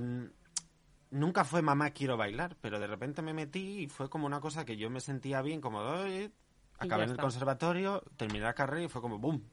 nunca 1.11 1.43
fue 1.43 1.61
mamá 1.61 1.91
quiero 1.91 2.17
bailar, 2.17 2.55
pero 2.61 2.79
de 2.79 2.87
repente 2.87 3.21
me 3.21 3.33
metí 3.33 3.83
y 3.83 3.87
fue 3.87 4.09
como 4.09 4.25
una 4.25 4.39
cosa 4.39 4.65
que 4.65 4.77
yo 4.77 4.89
me 4.89 4.99
sentía 4.99 5.41
bien, 5.41 5.61
como 5.61 5.81
"Ay", 5.81 6.33
acabé 6.79 7.03
en 7.03 7.11
el 7.11 7.17
conservatorio, 7.17 8.01
terminé 8.17 8.39
la 8.43 8.53
carrera 8.53 8.83
y 8.83 8.89
fue 8.89 9.01
como 9.01 9.19
boom. 9.19 9.43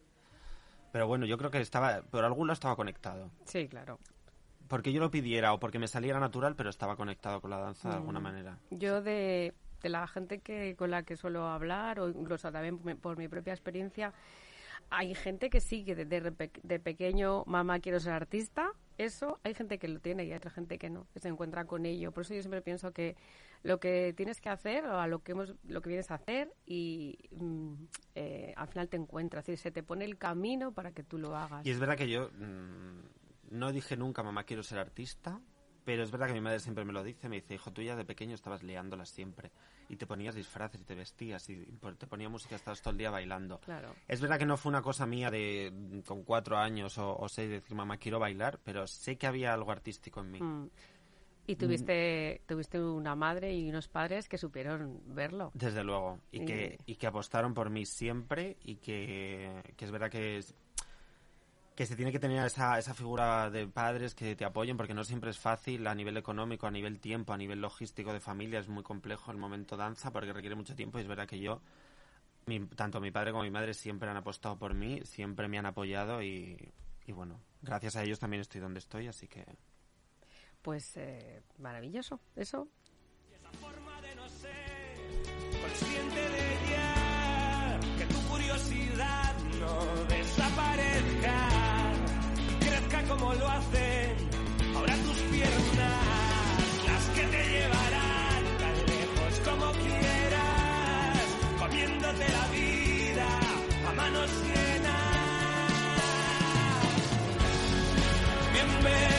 Pero 0.92 1.06
bueno, 1.06 1.26
yo 1.26 1.36
creo 1.36 1.50
que 1.50 1.60
estaba, 1.60 2.00
por 2.02 2.24
algún 2.24 2.46
lado 2.46 2.54
estaba 2.54 2.74
conectado. 2.76 3.30
Sí, 3.44 3.68
claro. 3.68 3.98
Porque 4.68 4.92
yo 4.92 5.00
lo 5.00 5.10
pidiera 5.10 5.52
o 5.52 5.60
porque 5.60 5.78
me 5.78 5.88
saliera 5.88 6.18
natural, 6.20 6.54
pero 6.56 6.70
estaba 6.70 6.96
conectado 6.96 7.40
con 7.40 7.50
la 7.50 7.58
danza 7.58 7.90
de 7.90 7.96
alguna 7.96 8.20
manera. 8.20 8.58
Yo 8.70 9.02
de, 9.02 9.54
de 9.82 9.88
la 9.88 10.06
gente 10.06 10.40
que 10.40 10.76
con 10.76 10.90
la 10.90 11.02
que 11.02 11.16
suelo 11.16 11.46
hablar 11.48 12.00
o 12.00 12.08
incluso 12.08 12.50
también 12.52 12.78
por 12.98 13.16
mi 13.16 13.28
propia 13.28 13.52
experiencia, 13.52 14.12
hay 14.90 15.14
gente 15.14 15.50
que 15.50 15.60
sí, 15.60 15.84
que 15.84 15.94
de, 15.94 16.04
de 16.04 16.50
de 16.62 16.80
pequeño, 16.80 17.44
mamá 17.46 17.80
quiero 17.80 18.00
ser 18.00 18.12
artista, 18.12 18.72
eso, 18.98 19.38
hay 19.44 19.54
gente 19.54 19.78
que 19.78 19.88
lo 19.88 20.00
tiene 20.00 20.24
y 20.24 20.32
hay 20.32 20.36
otra 20.36 20.50
gente 20.50 20.76
que 20.76 20.90
no, 20.90 21.06
que 21.12 21.20
se 21.20 21.28
encuentra 21.28 21.64
con 21.64 21.86
ello. 21.86 22.12
Por 22.12 22.24
eso 22.24 22.34
yo 22.34 22.42
siempre 22.42 22.62
pienso 22.62 22.92
que 22.92 23.16
lo 23.62 23.78
que 23.78 24.12
tienes 24.16 24.40
que 24.40 24.48
hacer 24.48 24.84
o 24.86 24.98
a 24.98 25.06
lo 25.06 25.22
que 25.22 25.32
hemos, 25.32 25.54
lo 25.64 25.80
que 25.80 25.88
vienes 25.88 26.10
a 26.10 26.14
hacer 26.14 26.52
y 26.66 27.16
mm, 27.30 27.74
eh, 28.16 28.54
al 28.56 28.68
final 28.68 28.88
te 28.88 28.96
encuentras, 28.96 29.46
decir, 29.46 29.58
se 29.58 29.70
te 29.70 29.82
pone 29.82 30.04
el 30.04 30.18
camino 30.18 30.72
para 30.72 30.92
que 30.92 31.04
tú 31.04 31.18
lo 31.18 31.36
hagas. 31.36 31.64
Y 31.64 31.70
es 31.70 31.78
verdad 31.78 31.96
que 31.96 32.08
yo 32.08 32.30
mm, 32.30 33.56
no 33.56 33.72
dije 33.72 33.96
nunca, 33.96 34.22
mamá, 34.22 34.44
quiero 34.44 34.62
ser 34.62 34.78
artista, 34.78 35.40
pero 35.84 36.02
es 36.02 36.10
verdad 36.10 36.26
que 36.26 36.34
mi 36.34 36.40
madre 36.40 36.60
siempre 36.60 36.84
me 36.84 36.92
lo 36.92 37.02
dice, 37.04 37.28
me 37.28 37.36
dice, 37.36 37.54
hijo, 37.54 37.72
tú 37.72 37.82
ya 37.82 37.94
de 37.94 38.04
pequeño 38.04 38.34
estabas 38.34 38.62
liándola 38.62 39.06
siempre, 39.06 39.52
y 39.88 39.96
te 39.96 40.06
ponías 40.06 40.34
disfraces 40.34 40.80
y 40.80 40.84
te 40.84 40.94
vestías, 40.94 41.48
y 41.48 41.64
te 41.98 42.06
ponía 42.06 42.28
música, 42.28 42.56
estabas 42.56 42.80
todo 42.82 42.92
el 42.92 42.98
día 42.98 43.10
bailando. 43.10 43.58
Claro. 43.60 43.94
Es 44.06 44.20
verdad 44.20 44.38
que 44.38 44.46
no 44.46 44.56
fue 44.56 44.70
una 44.70 44.82
cosa 44.82 45.06
mía 45.06 45.30
de 45.30 46.02
con 46.06 46.22
cuatro 46.24 46.58
años 46.58 46.98
o, 46.98 47.16
o 47.16 47.28
seis 47.28 47.48
decir, 47.50 47.76
mamá, 47.76 47.96
quiero 47.96 48.18
bailar, 48.18 48.60
pero 48.64 48.86
sé 48.86 49.16
que 49.16 49.26
había 49.26 49.54
algo 49.54 49.72
artístico 49.72 50.20
en 50.20 50.30
mí. 50.30 50.40
Mm. 50.40 50.70
Y 51.46 51.56
tuviste, 51.56 52.42
tuviste 52.46 52.78
una 52.78 53.14
madre 53.16 53.54
y 53.54 53.70
unos 53.70 53.88
padres 53.88 54.28
que 54.28 54.36
supieron 54.36 55.00
verlo. 55.06 55.50
Desde 55.54 55.82
luego. 55.82 56.20
Y, 56.30 56.42
Y- 56.42 56.44
que, 56.44 56.78
y 56.84 56.96
que 56.96 57.06
apostaron 57.06 57.54
por 57.54 57.70
mí 57.70 57.86
siempre 57.86 58.58
y 58.62 58.76
que, 58.76 59.62
que 59.74 59.84
es 59.86 59.90
verdad 59.90 60.10
que 60.10 60.44
que 61.78 61.86
se 61.86 61.94
tiene 61.94 62.10
que 62.10 62.18
tener 62.18 62.44
esa, 62.44 62.76
esa 62.76 62.92
figura 62.92 63.50
de 63.50 63.68
padres 63.68 64.12
que 64.16 64.34
te 64.34 64.44
apoyen 64.44 64.76
porque 64.76 64.94
no 64.94 65.04
siempre 65.04 65.30
es 65.30 65.38
fácil 65.38 65.86
a 65.86 65.94
nivel 65.94 66.16
económico, 66.16 66.66
a 66.66 66.72
nivel 66.72 66.98
tiempo, 66.98 67.32
a 67.32 67.36
nivel 67.36 67.60
logístico 67.60 68.12
de 68.12 68.18
familia. 68.18 68.58
Es 68.58 68.66
muy 68.66 68.82
complejo 68.82 69.30
el 69.30 69.36
momento 69.36 69.76
danza 69.76 70.10
porque 70.10 70.32
requiere 70.32 70.56
mucho 70.56 70.74
tiempo 70.74 70.98
y 70.98 71.02
es 71.02 71.06
verdad 71.06 71.28
que 71.28 71.38
yo, 71.38 71.62
mi- 72.46 72.66
tanto 72.66 73.00
mi 73.00 73.12
padre 73.12 73.30
como 73.30 73.44
mi 73.44 73.52
madre 73.52 73.74
siempre 73.74 74.10
han 74.10 74.16
apostado 74.16 74.58
por 74.58 74.74
mí, 74.74 75.02
siempre 75.04 75.46
me 75.46 75.56
han 75.56 75.66
apoyado 75.66 76.20
y, 76.20 76.58
y 77.06 77.12
bueno, 77.12 77.40
gracias 77.62 77.94
a 77.94 78.02
ellos 78.02 78.18
también 78.18 78.40
estoy 78.40 78.60
donde 78.60 78.80
estoy, 78.80 79.06
así 79.06 79.28
que... 79.28 79.46
Pues 80.62 80.96
eh, 80.96 81.42
maravilloso, 81.58 82.18
eso. 82.34 82.66
consciente 85.62 86.20
de 86.20 86.70
ya 86.70 87.80
que 87.98 88.06
tu 88.06 88.20
curiosidad 88.28 89.36
no 89.60 90.04
desaparezca, 90.08 91.47
como 93.08 93.32
lo 93.34 93.48
hacen 93.48 94.16
ahora 94.76 94.94
tus 94.96 95.18
piernas, 95.30 96.04
las 96.86 97.04
que 97.14 97.22
te 97.22 97.48
llevarán 97.48 98.44
tan 98.58 98.76
lejos 98.86 99.40
como 99.44 99.72
quieras, 99.72 101.26
comiéndote 101.58 102.28
la 102.28 102.46
vida 102.48 103.28
a 103.88 103.92
manos 103.94 104.30
llenas. 104.44 105.08
Bienvenida 108.52 109.17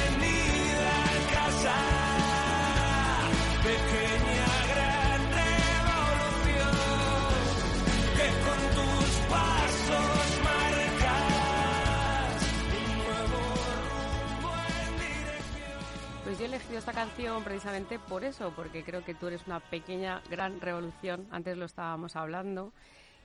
precisamente 17.44 18.00
por 18.00 18.24
eso, 18.24 18.54
porque 18.56 18.84
creo 18.84 19.04
que 19.04 19.14
tú 19.14 19.28
eres 19.28 19.46
una 19.46 19.60
pequeña 19.60 20.22
gran 20.30 20.62
revolución, 20.62 21.28
antes 21.32 21.58
lo 21.58 21.66
estábamos 21.66 22.16
hablando, 22.16 22.74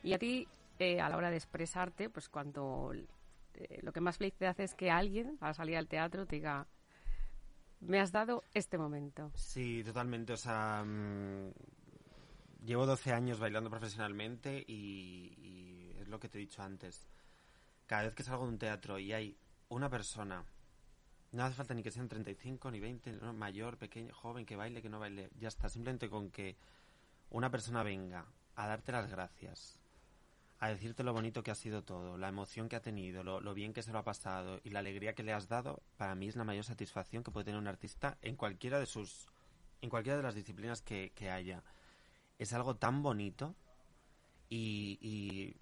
y 0.02 0.14
a 0.14 0.18
ti, 0.18 0.48
eh, 0.80 1.00
a 1.00 1.08
la 1.08 1.16
hora 1.16 1.30
de 1.30 1.36
expresarte, 1.36 2.10
pues 2.10 2.28
cuando 2.28 2.92
eh, 2.92 3.80
lo 3.82 3.92
que 3.92 4.00
más 4.00 4.18
feliz 4.18 4.34
te 4.34 4.48
hace 4.48 4.64
es 4.64 4.74
que 4.74 4.90
alguien, 4.90 5.38
al 5.40 5.54
salir 5.54 5.76
al 5.76 5.86
teatro, 5.86 6.26
te 6.26 6.36
diga, 6.36 6.66
me 7.80 8.00
has 8.00 8.10
dado 8.10 8.42
este 8.52 8.78
momento. 8.78 9.30
Sí, 9.36 9.84
totalmente. 9.84 10.32
O 10.32 10.36
sea, 10.36 10.82
mm, 10.84 11.52
llevo 12.64 12.86
12 12.86 13.12
años 13.12 13.38
bailando 13.38 13.70
profesionalmente 13.70 14.64
y 14.66 15.92
es 16.00 16.08
lo 16.08 16.18
que 16.18 16.28
te 16.28 16.38
he 16.38 16.40
dicho 16.40 16.62
antes. 16.62 17.06
Cada 17.86 18.02
vez 18.02 18.14
que 18.14 18.24
salgo 18.24 18.44
de 18.44 18.52
un 18.52 18.58
teatro 18.58 18.98
y 18.98 19.12
hay 19.12 19.36
una 19.68 19.88
persona, 19.88 20.44
no 21.34 21.44
hace 21.44 21.56
falta 21.56 21.74
ni 21.74 21.82
que 21.82 21.90
sean 21.90 22.08
35 22.08 22.70
ni 22.70 22.80
20, 22.80 23.12
¿no? 23.14 23.32
mayor, 23.32 23.76
pequeño, 23.76 24.14
joven, 24.14 24.46
que 24.46 24.56
baile, 24.56 24.80
que 24.80 24.88
no 24.88 25.00
baile, 25.00 25.30
ya 25.38 25.48
está. 25.48 25.68
Simplemente 25.68 26.08
con 26.08 26.30
que 26.30 26.56
una 27.30 27.50
persona 27.50 27.82
venga 27.82 28.24
a 28.54 28.66
darte 28.68 28.92
las 28.92 29.10
gracias, 29.10 29.80
a 30.60 30.68
decirte 30.68 31.02
lo 31.02 31.12
bonito 31.12 31.42
que 31.42 31.50
ha 31.50 31.56
sido 31.56 31.82
todo, 31.82 32.16
la 32.16 32.28
emoción 32.28 32.68
que 32.68 32.76
ha 32.76 32.82
tenido, 32.82 33.24
lo, 33.24 33.40
lo 33.40 33.52
bien 33.52 33.72
que 33.72 33.82
se 33.82 33.92
lo 33.92 33.98
ha 33.98 34.04
pasado 34.04 34.60
y 34.62 34.70
la 34.70 34.78
alegría 34.78 35.14
que 35.14 35.24
le 35.24 35.32
has 35.32 35.48
dado, 35.48 35.82
para 35.96 36.14
mí 36.14 36.28
es 36.28 36.36
la 36.36 36.44
mayor 36.44 36.64
satisfacción 36.64 37.24
que 37.24 37.32
puede 37.32 37.46
tener 37.46 37.60
un 37.60 37.66
artista 37.66 38.16
en 38.22 38.36
cualquiera 38.36 38.78
de 38.78 38.86
sus, 38.86 39.26
en 39.82 39.90
cualquiera 39.90 40.16
de 40.16 40.22
las 40.22 40.36
disciplinas 40.36 40.82
que, 40.82 41.10
que 41.16 41.30
haya. 41.30 41.64
Es 42.38 42.52
algo 42.52 42.76
tan 42.76 43.02
bonito 43.02 43.54
y 44.48 45.56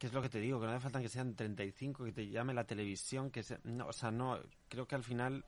¿qué 0.00 0.06
es 0.08 0.12
lo 0.12 0.20
que 0.22 0.28
te 0.28 0.40
digo? 0.40 0.58
Que 0.58 0.66
no 0.66 0.72
hace 0.72 0.80
falta 0.80 1.00
que 1.00 1.08
sean 1.08 1.36
35, 1.36 2.04
que 2.04 2.12
te 2.12 2.26
llame 2.28 2.54
la 2.54 2.64
televisión, 2.64 3.30
que 3.30 3.42
se, 3.44 3.60
no, 3.62 3.86
o 3.86 3.92
sea, 3.92 4.10
no, 4.10 4.40
creo 4.68 4.88
que 4.88 4.96
al 4.96 5.04
final 5.04 5.44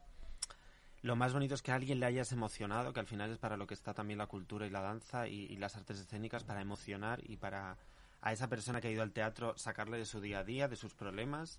lo 1.03 1.17
más 1.17 1.33
bonito 1.33 1.55
es 1.57 1.63
que 1.63 1.73
a 1.73 1.75
alguien 1.75 1.99
le 1.99 2.07
hayas 2.07 2.31
emocionado, 2.31 2.93
que 2.93 3.01
al 3.01 3.07
final 3.07 3.31
es 3.33 3.39
para 3.39 3.57
lo 3.57 3.67
que 3.67 3.75
está 3.75 3.93
también 3.95 4.19
la 4.19 4.27
cultura 4.29 4.67
y 4.67 4.71
la 4.71 4.81
danza 4.83 5.27
y, 5.27 5.47
y 5.47 5.57
las 5.57 5.75
artes 5.77 5.99
escénicas, 5.99 6.45
para 6.45 6.61
emocionar 6.61 7.21
y 7.29 7.37
para 7.39 7.77
a 8.21 8.33
esa 8.33 8.49
persona 8.49 8.81
que 8.81 8.87
ha 8.87 8.91
ido 8.93 9.03
al 9.03 9.11
teatro 9.11 9.57
sacarle 9.59 9.99
de 9.99 10.05
su 10.05 10.21
día 10.21 10.41
a 10.41 10.45
día, 10.45 10.69
de 10.69 10.77
sus 10.77 10.95
problemas, 10.95 11.59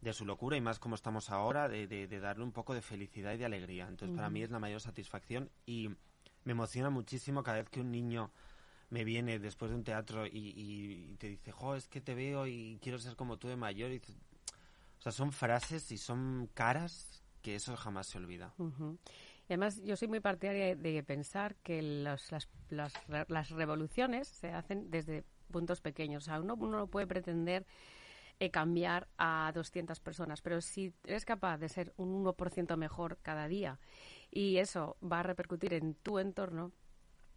de 0.00 0.12
su 0.12 0.24
locura 0.24 0.56
y 0.56 0.60
más 0.60 0.78
como 0.78 0.94
estamos 0.94 1.28
ahora, 1.30 1.68
de, 1.68 1.88
de- 1.88 2.06
de 2.06 2.20
darle 2.20 2.44
un 2.44 2.52
poco 2.52 2.72
de 2.72 2.82
felicidad 2.82 3.32
y 3.32 3.38
de 3.38 3.46
alegría. 3.46 3.88
Entonces 3.88 4.14
para 4.16 4.30
mí 4.30 4.42
es 4.44 4.50
la 4.50 4.60
mayor 4.60 4.80
satisfacción 4.80 5.50
y 5.66 5.88
me 6.44 6.52
emociona 6.52 6.88
muchísimo 6.90 7.42
cada 7.42 7.56
vez 7.58 7.68
que 7.68 7.80
un 7.80 7.90
niño 7.90 8.30
me 8.90 9.04
viene 9.04 9.38
después 9.38 9.70
de 9.70 9.76
un 9.76 9.84
teatro 9.84 10.26
y, 10.26 10.30
y- 10.32 11.16
te 11.18 11.28
dice, 11.28 11.52
es 11.76 11.88
que 11.88 12.00
te 12.00 12.14
veo 12.14 12.46
y 12.46 12.78
quiero 12.82 12.98
ser 12.98 13.16
como 13.16 13.36
tú 13.36 13.48
de 13.48 13.56
mayor. 13.56 13.90
Y 13.92 13.98
o 13.98 15.02
sea, 15.02 15.12
son 15.12 15.32
frases 15.32 15.92
y 15.92 15.98
son 15.98 16.48
caras 16.54 17.22
que 17.42 17.54
eso 17.54 17.76
jamás 17.76 18.06
se 18.06 18.18
olvida. 18.18 18.52
Ujú. 18.58 18.98
Y 19.48 19.52
además, 19.52 19.80
yo 19.82 19.96
soy 19.96 20.08
muy 20.08 20.20
partidaria 20.20 20.74
de 20.76 21.02
pensar 21.02 21.54
que 21.56 21.80
las, 21.82 22.30
las, 22.70 22.92
las 23.08 23.50
revoluciones 23.50 24.28
se 24.28 24.52
hacen 24.52 24.90
desde 24.90 25.24
puntos 25.50 25.80
pequeños. 25.80 26.24
O 26.24 26.26
sea, 26.26 26.40
uno, 26.40 26.54
uno 26.54 26.78
no 26.78 26.86
puede 26.88 27.06
pretender 27.06 27.64
eh, 28.40 28.50
cambiar 28.50 29.08
a 29.18 29.50
200 29.54 30.00
personas, 30.00 30.42
pero 30.42 30.60
si 30.60 30.92
eres 31.04 31.24
capaz 31.24 31.58
de 31.58 31.68
ser 31.68 31.92
un 31.96 32.24
1% 32.24 32.76
mejor 32.76 33.18
cada 33.22 33.48
día 33.48 33.80
y 34.30 34.58
eso 34.58 34.96
va 35.02 35.20
a 35.20 35.22
repercutir 35.24 35.74
en 35.74 35.94
tu 35.94 36.18
entorno, 36.18 36.72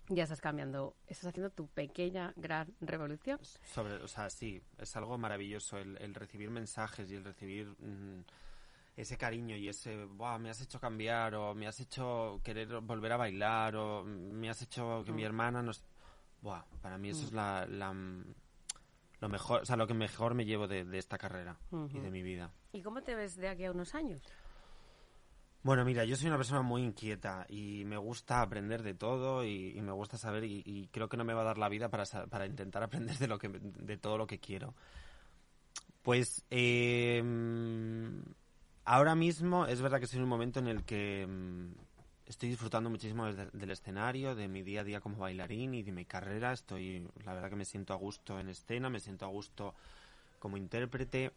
ya 0.10 0.24
estás 0.24 0.42
cambiando, 0.42 0.96
estás 1.08 1.28
haciendo 1.28 1.50
tu 1.50 1.68
pequeña, 1.68 2.34
gran 2.36 2.74
revolución. 2.82 3.40
Sobre, 3.64 3.96
o 3.96 4.08
sea, 4.08 4.30
sí, 4.30 4.62
es 4.78 4.96
algo 4.96 5.18
maravilloso 5.18 5.78
el, 5.78 5.98
el 5.98 6.14
recibir 6.14 6.50
mensajes 6.50 7.10
y 7.10 7.16
el 7.16 7.24
recibir 7.24 7.68
mm, 7.80 8.24
ese 8.98 9.18
cariño 9.18 9.56
y 9.56 9.70
ese, 9.70 10.06
Buah, 10.06 10.38
me 10.38 10.50
has 10.50 10.62
hecho 10.62 10.80
cambiar 10.80 11.36
o 11.36 11.56
me 11.56 11.68
has 11.68 11.80
hecho 11.80 12.42
querer 12.44 12.68
volver 12.82 13.12
a 13.14 13.18
bailar 13.18 13.76
o 13.76 14.04
me 14.04 14.50
has 14.50 14.62
hecho 14.62 15.04
que 15.06 15.12
mi 15.12 15.24
hermana 15.24 15.62
nos... 15.62 15.84
Buah, 16.42 16.64
para 16.82 16.98
mí 16.98 17.10
eso 17.10 17.24
es 17.24 17.32
la, 17.32 17.68
la, 17.68 17.94
mm, 17.94 18.26
lo 19.22 19.30
mejor, 19.30 19.62
o 19.62 19.66
sea, 19.66 19.76
lo 19.76 19.86
que 19.86 19.94
mejor 19.94 20.34
me 20.34 20.46
llevo 20.46 20.68
de, 20.68 20.84
de 20.84 20.98
esta 20.98 21.18
carrera 21.18 21.58
y 21.94 22.00
de 22.00 22.10
mi 22.10 22.24
vida. 22.24 22.52
¿Y 22.74 22.82
cómo 22.82 23.02
te 23.02 23.14
ves 23.14 23.36
de 23.38 23.48
aquí 23.48 23.66
a 23.66 23.72
unos 23.72 23.94
años? 23.94 24.24
Bueno, 25.64 25.86
mira, 25.86 26.06
yo 26.06 26.16
soy 26.16 26.28
una 26.28 26.38
persona 26.38 26.64
muy 26.64 26.82
inquieta 26.82 27.46
y 27.48 27.84
me 27.86 27.98
gusta 27.98 28.42
aprender 28.42 28.82
de 28.82 28.96
todo 28.96 29.46
y, 29.46 29.80
me 29.82 29.92
gusta 29.92 30.18
saber 30.18 30.44
y, 30.44 30.90
creo 30.92 31.08
que 31.08 31.18
no 31.18 31.24
me 31.24 31.34
va 31.34 31.42
a 31.42 31.46
dar 31.46 31.60
la 31.60 31.70
vida 31.70 31.90
para, 31.90 32.06
para 32.30 32.48
intentar 32.48 32.82
aprender 32.84 33.18
de, 33.18 33.28
lo 33.28 33.38
que, 33.38 33.50
de 33.50 33.98
todo 33.98 34.18
lo 34.18 34.26
que 34.26 34.40
quiero. 34.40 34.74
Pues 36.02 36.44
eh, 36.50 37.24
ahora 38.86 39.14
mismo 39.14 39.68
es 39.68 39.82
verdad 39.82 40.00
que 40.00 40.06
estoy 40.06 40.20
un 40.20 40.28
momento 40.28 40.60
en 40.60 40.68
el 40.68 40.84
que 40.84 41.28
mm, 41.30 41.74
estoy 42.26 42.50
disfrutando 42.50 42.90
muchísimo 42.90 43.32
del 43.32 43.72
escenario, 43.72 44.34
de 44.34 44.48
mi 44.48 44.64
día 44.64 44.82
a 44.82 44.84
día 44.84 45.00
como 45.00 45.18
bailarín 45.18 45.76
y 45.76 45.84
de 45.84 45.92
mi 45.92 46.06
carrera. 46.06 46.54
Estoy, 46.54 47.08
la 47.24 47.36
verdad 47.36 47.52
que 47.52 47.56
me 47.56 47.66
siento 47.66 47.94
a 47.94 47.98
gusto 47.98 48.40
en 48.40 48.50
escena, 48.50 48.90
me 48.90 49.00
siento 49.00 49.26
a 49.26 49.30
gusto 49.30 49.76
como 50.40 50.58
intérprete, 50.58 51.32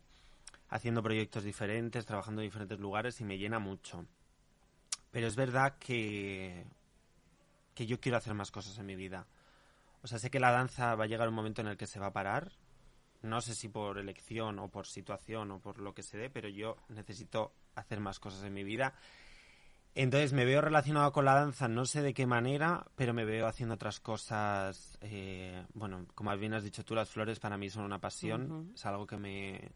haciendo 0.69 1.03
proyectos 1.03 1.45
diferentes, 1.45 2.07
trabajando 2.07 2.43
en 2.43 2.49
diferentes 2.49 2.79
lugares 2.79 3.21
y 3.21 3.25
me 3.25 3.39
llena 3.39 3.59
mucho 3.59 4.07
Pero 5.11 5.27
es 5.27 5.37
verdad 5.37 5.77
que, 5.79 6.67
que 7.75 7.87
yo 7.87 8.01
quiero 8.01 8.19
hacer 8.19 8.35
más 8.35 8.51
cosas 8.51 8.79
en 8.79 8.87
mi 8.87 8.97
vida. 8.97 9.27
O 10.03 10.07
sea, 10.07 10.19
sé 10.19 10.31
que 10.31 10.41
la 10.41 10.53
danza 10.53 10.95
va 10.95 11.05
a 11.05 11.07
llegar 11.07 11.29
un 11.29 11.35
momento 11.35 11.63
en 11.63 11.69
el 11.69 11.77
que 11.77 11.87
se 11.87 11.99
va 11.99 12.07
a 12.09 12.13
parar. 12.13 12.53
No 13.23 13.41
sé 13.41 13.55
si 13.55 13.69
por 13.69 13.99
elección 13.99 14.59
o 14.59 14.69
por 14.69 14.87
situación 14.87 15.51
o 15.51 15.61
por 15.61 15.79
lo 15.79 15.95
que 15.95 16.03
se 16.03 16.19
dé, 16.19 16.29
pero 16.29 16.49
yo 16.49 16.77
necesito 16.89 17.55
hacer 17.75 18.01
más 18.01 18.21
cosas 18.21 18.45
en 18.45 18.53
mi 18.53 18.65
vida. 18.65 18.95
Entonces 19.95 20.33
me 20.33 20.45
veo 20.45 20.61
relacionado 20.61 21.13
con 21.13 21.25
la 21.25 21.35
danza, 21.35 21.69
no 21.69 21.87
sé 21.87 22.03
de 22.03 22.15
qué 22.15 22.27
manera, 22.27 22.85
pero 22.97 23.15
me 23.15 23.25
veo 23.25 23.47
haciendo 23.47 23.77
otras 23.77 24.01
cosas. 24.01 24.99
eh, 25.01 25.65
bueno, 25.73 26.07
como 26.15 26.37
bien 26.37 26.53
has 26.53 26.65
dicho 26.65 26.85
tú, 26.85 26.95
las 26.95 27.09
flores 27.09 27.39
para 27.39 27.57
mí 27.57 27.71
son 27.71 27.85
una 27.85 28.01
pasión. 28.01 28.73
Es 28.75 28.85
algo 28.85 29.07
que 29.07 29.17
me, 29.17 29.71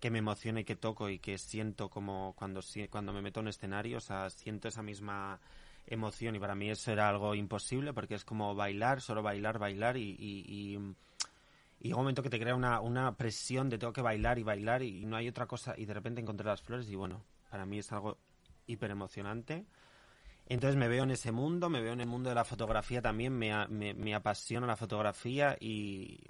que 0.00 0.10
me 0.10 0.18
emociona 0.18 0.60
y 0.60 0.64
que 0.64 0.76
toco 0.76 1.08
y 1.08 1.18
que 1.18 1.38
siento 1.38 1.88
como 1.88 2.34
cuando, 2.36 2.60
cuando 2.90 3.12
me 3.12 3.22
meto 3.22 3.40
en 3.40 3.48
escenario. 3.48 3.98
O 3.98 4.00
sea, 4.00 4.30
siento 4.30 4.68
esa 4.68 4.82
misma 4.82 5.40
emoción 5.86 6.36
y 6.36 6.38
para 6.38 6.54
mí 6.54 6.70
eso 6.70 6.92
era 6.92 7.08
algo 7.08 7.34
imposible 7.34 7.92
porque 7.92 8.14
es 8.14 8.24
como 8.24 8.54
bailar, 8.54 9.00
solo 9.00 9.22
bailar, 9.22 9.58
bailar 9.58 9.96
y, 9.96 10.10
y, 10.18 10.44
y- 10.76 10.94
y 11.80 11.84
llega 11.84 11.96
un 11.96 12.02
momento 12.02 12.22
que 12.22 12.30
te 12.30 12.40
crea 12.40 12.54
una, 12.56 12.80
una 12.80 13.16
presión 13.16 13.68
de 13.68 13.78
tengo 13.78 13.92
que 13.92 14.02
bailar 14.02 14.38
y 14.38 14.42
bailar 14.42 14.82
y 14.82 15.04
no 15.06 15.16
hay 15.16 15.28
otra 15.28 15.46
cosa 15.46 15.74
y 15.76 15.84
de 15.86 15.94
repente 15.94 16.20
encontré 16.20 16.44
las 16.46 16.60
flores 16.60 16.88
y 16.90 16.96
bueno, 16.96 17.22
para 17.50 17.66
mí 17.66 17.78
es 17.78 17.92
algo 17.92 18.18
hiper 18.66 18.90
emocionante. 18.90 19.64
Entonces 20.46 20.76
me 20.76 20.88
veo 20.88 21.04
en 21.04 21.10
ese 21.12 21.30
mundo, 21.30 21.68
me 21.68 21.80
veo 21.80 21.92
en 21.92 22.00
el 22.00 22.06
mundo 22.08 22.30
de 22.30 22.34
la 22.34 22.44
fotografía 22.44 23.02
también, 23.02 23.32
me, 23.38 23.66
me, 23.68 23.94
me 23.94 24.14
apasiona 24.14 24.66
la 24.66 24.76
fotografía 24.76 25.56
y... 25.60 26.20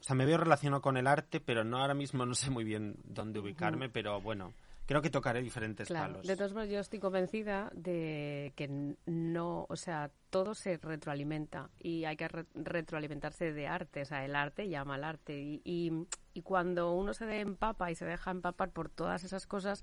O 0.00 0.02
sea, 0.02 0.14
me 0.16 0.24
veo 0.26 0.38
relacionado 0.38 0.80
con 0.82 0.96
el 0.96 1.06
arte, 1.06 1.40
pero 1.40 1.64
no 1.64 1.78
ahora 1.78 1.94
mismo 1.94 2.24
no 2.24 2.34
sé 2.34 2.50
muy 2.50 2.64
bien 2.64 2.96
dónde 3.04 3.40
ubicarme, 3.40 3.88
pero 3.88 4.20
bueno, 4.20 4.54
creo 4.86 5.02
que 5.02 5.10
tocaré 5.10 5.42
diferentes 5.42 5.88
Claro, 5.88 6.12
palos. 6.14 6.26
de 6.26 6.36
todos 6.36 6.54
modos 6.54 6.68
yo 6.70 6.78
estoy 6.80 6.98
convencida 7.00 7.70
de 7.74 8.52
que 8.56 8.94
no, 9.06 9.66
o 9.68 9.76
sea, 9.76 10.10
todo 10.30 10.54
se 10.54 10.76
retroalimenta 10.78 11.68
y 11.80 12.04
hay 12.04 12.16
que 12.16 12.28
re- 12.28 12.46
retroalimentarse 12.54 13.52
de 13.52 13.66
arte, 13.66 14.02
o 14.02 14.04
sea, 14.04 14.24
el 14.24 14.36
arte 14.36 14.68
llama 14.68 14.94
al 14.94 15.04
arte 15.04 15.38
y, 15.40 15.60
y, 15.64 15.92
y 16.32 16.42
cuando 16.42 16.92
uno 16.92 17.12
se 17.12 17.26
de- 17.26 17.40
empapa 17.40 17.90
y 17.90 17.94
se 17.96 18.04
deja 18.06 18.30
empapar 18.30 18.70
por 18.70 18.88
todas 18.88 19.24
esas 19.24 19.46
cosas, 19.46 19.82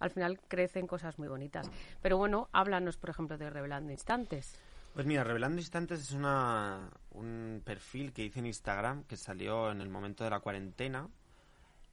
al 0.00 0.10
final 0.10 0.40
crecen 0.48 0.86
cosas 0.88 1.18
muy 1.18 1.28
bonitas. 1.28 1.70
Pero 2.02 2.18
bueno, 2.18 2.48
háblanos, 2.52 2.96
por 2.96 3.10
ejemplo, 3.10 3.38
de 3.38 3.48
Revelando 3.48 3.92
Instantes. 3.92 4.58
Pues 4.92 5.06
mira, 5.06 5.24
Revelando 5.24 5.58
Instantes 5.58 6.00
es 6.00 6.12
una, 6.12 6.90
un 7.12 7.62
perfil 7.64 8.12
que 8.12 8.24
hice 8.24 8.40
en 8.40 8.46
Instagram 8.46 9.04
que 9.04 9.16
salió 9.16 9.70
en 9.70 9.80
el 9.80 9.88
momento 9.88 10.22
de 10.22 10.28
la 10.28 10.40
cuarentena. 10.40 11.08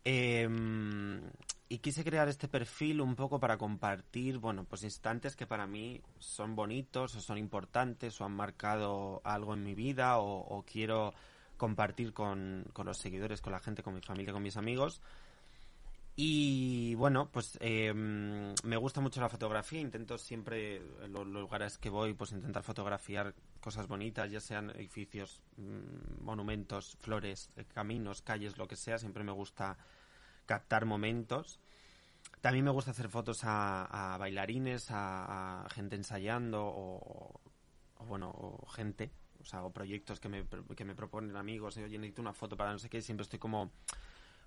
Em, 0.03 1.21
y 1.69 1.77
quise 1.77 2.03
crear 2.03 2.27
este 2.27 2.49
perfil 2.49 2.99
un 2.99 3.15
poco 3.15 3.39
para 3.39 3.57
compartir, 3.57 4.37
bueno, 4.37 4.65
pues 4.65 4.83
instantes 4.83 5.37
que 5.37 5.47
para 5.47 5.65
mí 5.65 6.01
son 6.17 6.55
bonitos 6.55 7.15
o 7.15 7.21
son 7.21 7.37
importantes 7.37 8.19
o 8.19 8.25
han 8.25 8.33
marcado 8.33 9.21
algo 9.23 9.53
en 9.53 9.63
mi 9.63 9.75
vida 9.75 10.17
o, 10.17 10.39
o 10.39 10.63
quiero 10.63 11.13
compartir 11.55 12.11
con, 12.11 12.65
con 12.73 12.85
los 12.85 12.97
seguidores, 12.97 13.39
con 13.39 13.53
la 13.53 13.59
gente, 13.59 13.81
con 13.81 13.93
mi 13.93 14.01
familia, 14.01 14.33
con 14.33 14.43
mis 14.43 14.57
amigos. 14.57 15.01
Y 16.21 16.95
bueno, 16.95 17.29
pues 17.31 17.57
eh, 17.61 17.93
me 17.93 18.75
gusta 18.75 18.99
mucho 18.99 19.21
la 19.21 19.29
fotografía, 19.29 19.79
intento 19.79 20.17
siempre, 20.17 20.81
en 21.01 21.13
los 21.13 21.25
lugares 21.25 21.77
que 21.77 21.89
voy, 21.89 22.13
pues 22.13 22.33
intentar 22.33 22.61
fotografiar 22.61 23.33
cosas 23.61 23.87
bonitas, 23.87 24.29
ya 24.29 24.41
sean 24.41 24.69
edificios, 24.71 25.41
mm, 25.55 26.21
monumentos, 26.21 26.97
flores, 26.99 27.51
eh, 27.55 27.63
caminos, 27.73 28.21
calles, 28.21 28.57
lo 28.57 28.67
que 28.67 28.75
sea, 28.75 28.97
siempre 28.97 29.23
me 29.23 29.31
gusta 29.31 29.77
captar 30.45 30.85
momentos. 30.85 31.61
También 32.41 32.65
me 32.65 32.71
gusta 32.71 32.91
hacer 32.91 33.07
fotos 33.07 33.45
a, 33.45 33.85
a 33.85 34.17
bailarines, 34.17 34.87
a, 34.89 35.67
gente 35.71 35.95
ensayando 35.95 36.65
o, 36.65 37.39
o 37.95 38.05
bueno, 38.07 38.29
o 38.29 38.67
gente, 38.67 39.09
o 39.39 39.45
sea, 39.45 39.63
o 39.63 39.71
proyectos 39.71 40.19
que 40.19 40.27
me, 40.27 40.45
que 40.75 40.83
me 40.83 40.95
proponen 40.95 41.37
amigos, 41.37 41.77
oye, 41.77 41.97
necesito 41.97 42.21
una 42.21 42.33
foto 42.33 42.57
para 42.57 42.73
no 42.73 42.77
sé 42.77 42.89
qué, 42.89 43.01
siempre 43.01 43.23
estoy 43.23 43.39
como 43.39 43.71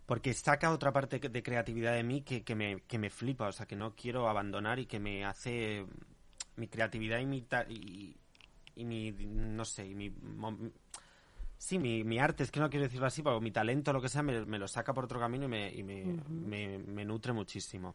porque 0.07 0.35
saca 0.35 0.71
otra 0.73 0.93
parte 0.93 1.19
de 1.19 1.43
creatividad 1.43 1.95
de 1.95 2.03
mí 2.03 2.23
que, 2.23 2.43
que, 2.43 2.55
me, 2.55 2.81
que 2.83 2.99
me 2.99 3.11
flipa, 3.11 3.49
o 3.49 3.53
sea, 3.53 3.67
que 3.67 3.77
no 3.77 3.95
quiero 3.95 4.29
abandonar 4.29 4.79
y 4.79 4.87
que 4.87 4.99
me 4.99 5.25
hace 5.25 5.87
mi 6.57 6.69
creatividad 6.69 7.19
y 7.21 7.27
mi, 7.27 7.45
y, 7.69 8.17
y 8.77 8.85
mi 8.85 9.13
no 9.13 9.65
sé, 9.65 9.87
y 9.87 9.95
mi, 9.95 10.13
sí, 11.59 11.79
mi, 11.79 12.05
mi 12.05 12.19
arte, 12.19 12.43
es 12.43 12.51
que 12.51 12.61
no 12.61 12.69
quiero 12.71 12.85
decirlo 12.85 13.07
así, 13.07 13.23
pero 13.23 13.41
mi 13.41 13.51
talento, 13.51 13.93
lo 13.93 14.01
que 14.03 14.09
sea, 14.09 14.23
me, 14.23 14.45
me 14.45 14.59
lo 14.59 14.69
saca 14.69 14.93
por 14.93 15.05
otro 15.05 15.21
camino 15.21 15.45
y 15.45 15.49
me, 15.49 15.73
y 15.73 15.83
me, 15.83 16.17
me, 16.29 16.79
me 16.79 17.05
nutre 17.05 17.33
muchísimo. 17.33 17.95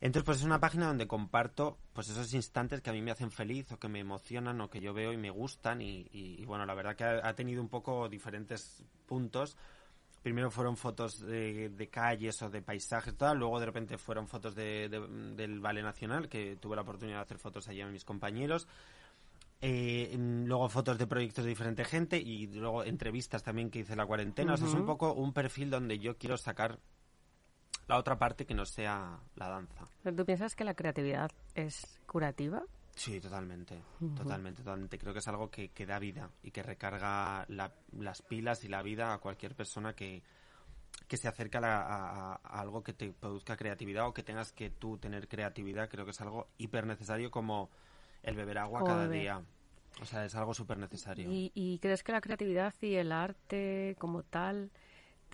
Entonces, 0.00 0.24
pues 0.26 0.38
es 0.38 0.44
una 0.44 0.60
página 0.60 0.88
donde 0.88 1.06
comparto 1.06 1.78
pues 1.94 2.08
esos 2.10 2.32
instantes 2.34 2.82
que 2.82 2.90
a 2.90 2.92
mí 2.92 3.00
me 3.00 3.10
hacen 3.10 3.30
feliz 3.30 3.72
o 3.72 3.78
que 3.78 3.88
me 3.88 4.00
emocionan 4.00 4.60
o 4.60 4.68
que 4.68 4.80
yo 4.80 4.92
veo 4.92 5.12
y 5.12 5.16
me 5.16 5.30
gustan 5.30 5.80
y, 5.80 6.00
y- 6.12 6.36
y, 6.38 6.44
bueno, 6.44 6.66
la 6.66 6.74
verdad 6.74 6.96
que 6.96 7.04
ha, 7.04 7.26
ha 7.26 7.34
tenido 7.34 7.62
un 7.62 7.68
poco 7.68 8.08
diferentes 8.08 8.82
puntos. 9.06 9.56
Primero 10.26 10.50
fueron 10.50 10.76
fotos 10.76 11.20
de, 11.20 11.68
de 11.68 11.88
calles 11.88 12.42
o 12.42 12.50
de 12.50 12.60
paisajes, 12.60 13.16
tal. 13.16 13.38
luego 13.38 13.60
de 13.60 13.66
repente 13.66 13.96
fueron 13.96 14.26
fotos 14.26 14.56
de, 14.56 14.88
de- 14.88 15.34
del 15.36 15.60
Ballet 15.60 15.84
Nacional, 15.84 16.28
que 16.28 16.56
tuve 16.56 16.74
la 16.74 16.82
oportunidad 16.82 17.18
de 17.18 17.22
hacer 17.22 17.38
fotos 17.38 17.68
allí 17.68 17.80
a 17.80 17.86
mis 17.86 18.04
compañeros. 18.04 18.66
Eh, 19.60 20.16
luego 20.18 20.68
fotos 20.68 20.98
de 20.98 21.06
proyectos 21.06 21.44
de 21.44 21.50
diferente 21.50 21.84
gente 21.84 22.18
y 22.18 22.48
luego 22.48 22.82
entrevistas 22.82 23.44
también 23.44 23.70
que 23.70 23.78
hice 23.78 23.92
en 23.92 23.98
la 23.98 24.06
cuarentena. 24.06 24.54
O 24.54 24.56
sea, 24.56 24.66
es 24.66 24.74
un 24.74 24.84
poco 24.84 25.12
un 25.12 25.32
perfil 25.32 25.70
donde 25.70 26.00
yo 26.00 26.16
quiero 26.18 26.36
sacar 26.36 26.80
la 27.86 27.96
otra 27.96 28.18
parte 28.18 28.46
que 28.46 28.54
no 28.54 28.66
sea 28.66 29.20
la 29.36 29.48
danza. 29.48 29.86
¿Tú 30.02 30.24
piensas 30.26 30.56
que 30.56 30.64
la 30.64 30.74
creatividad 30.74 31.30
es 31.54 32.00
curativa? 32.08 32.64
Sí, 32.96 33.20
totalmente, 33.20 33.82
totalmente, 34.16 34.62
totalmente. 34.62 34.98
Creo 34.98 35.12
que 35.12 35.18
es 35.18 35.28
algo 35.28 35.50
que, 35.50 35.68
que 35.68 35.84
da 35.86 35.98
vida 35.98 36.30
y 36.42 36.50
que 36.50 36.62
recarga 36.62 37.44
la- 37.48 37.72
las 37.92 38.22
pilas 38.22 38.64
y 38.64 38.68
la 38.68 38.82
vida 38.82 39.12
a 39.12 39.18
cualquier 39.18 39.54
persona 39.54 39.94
que, 39.94 40.22
que 41.06 41.16
se 41.18 41.28
acerca 41.28 41.58
a, 41.58 41.82
a- 41.82 42.40
a 42.42 42.60
algo 42.60 42.82
que 42.82 42.94
te 42.94 43.12
produzca 43.12 43.54
creatividad 43.56 44.06
o 44.08 44.14
que 44.14 44.22
tengas 44.22 44.50
que 44.52 44.70
tú 44.70 44.96
tener 44.96 45.28
creatividad. 45.28 45.90
Creo 45.90 46.06
que 46.06 46.12
es 46.12 46.20
algo 46.22 46.48
hiper 46.56 46.86
necesario 46.86 47.30
como 47.30 47.70
el 48.22 48.34
beber 48.34 48.56
agua 48.58 48.80
cada 48.86 49.08
día. 49.08 49.42
O 50.00 50.06
sea, 50.06 50.24
es 50.24 50.34
algo 50.34 50.54
súper 50.54 50.78
necesario. 50.78 51.30
¿Y, 51.30 51.52
y 51.54 51.78
crees 51.80 52.02
que 52.02 52.12
la 52.12 52.20
creatividad 52.22 52.74
y 52.80 52.94
el 52.94 53.12
arte 53.12 53.94
como 53.98 54.22
tal 54.22 54.70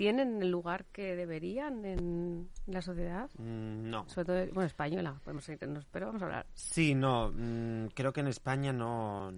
tienen 0.03 0.43
el 0.43 0.51
lugar 0.51 0.85
que 0.87 1.15
deberían 1.15 1.85
en 1.85 2.51
la 2.67 2.83
sociedad? 2.83 3.31
Mm, 3.39 3.89
No. 3.89 4.09
Sobre 4.09 4.25
todo, 4.25 4.55
bueno, 4.55 4.67
española, 4.67 5.21
podemos 5.23 5.49
irnos, 5.49 5.87
pero 5.93 6.07
vamos 6.07 6.23
a 6.23 6.25
hablar. 6.25 6.47
Sí, 6.55 6.93
no. 6.97 7.31
mm, 7.33 7.87
creo 7.95 8.13
que 8.13 8.19
en 8.19 8.27
España 8.27 8.73
no, 8.73 9.33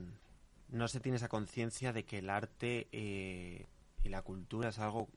no 0.70 0.88
se 0.88 1.00
tiene 1.00 1.16
esa 1.16 1.28
conciencia 1.28 1.92
de 1.92 2.04
que 2.06 2.16
el 2.20 2.30
arte 2.30 2.88
eh, 2.92 3.66
y 4.04 4.08
la 4.08 4.22
cultura 4.22 4.70
es 4.70 4.78
algo, 4.78 5.10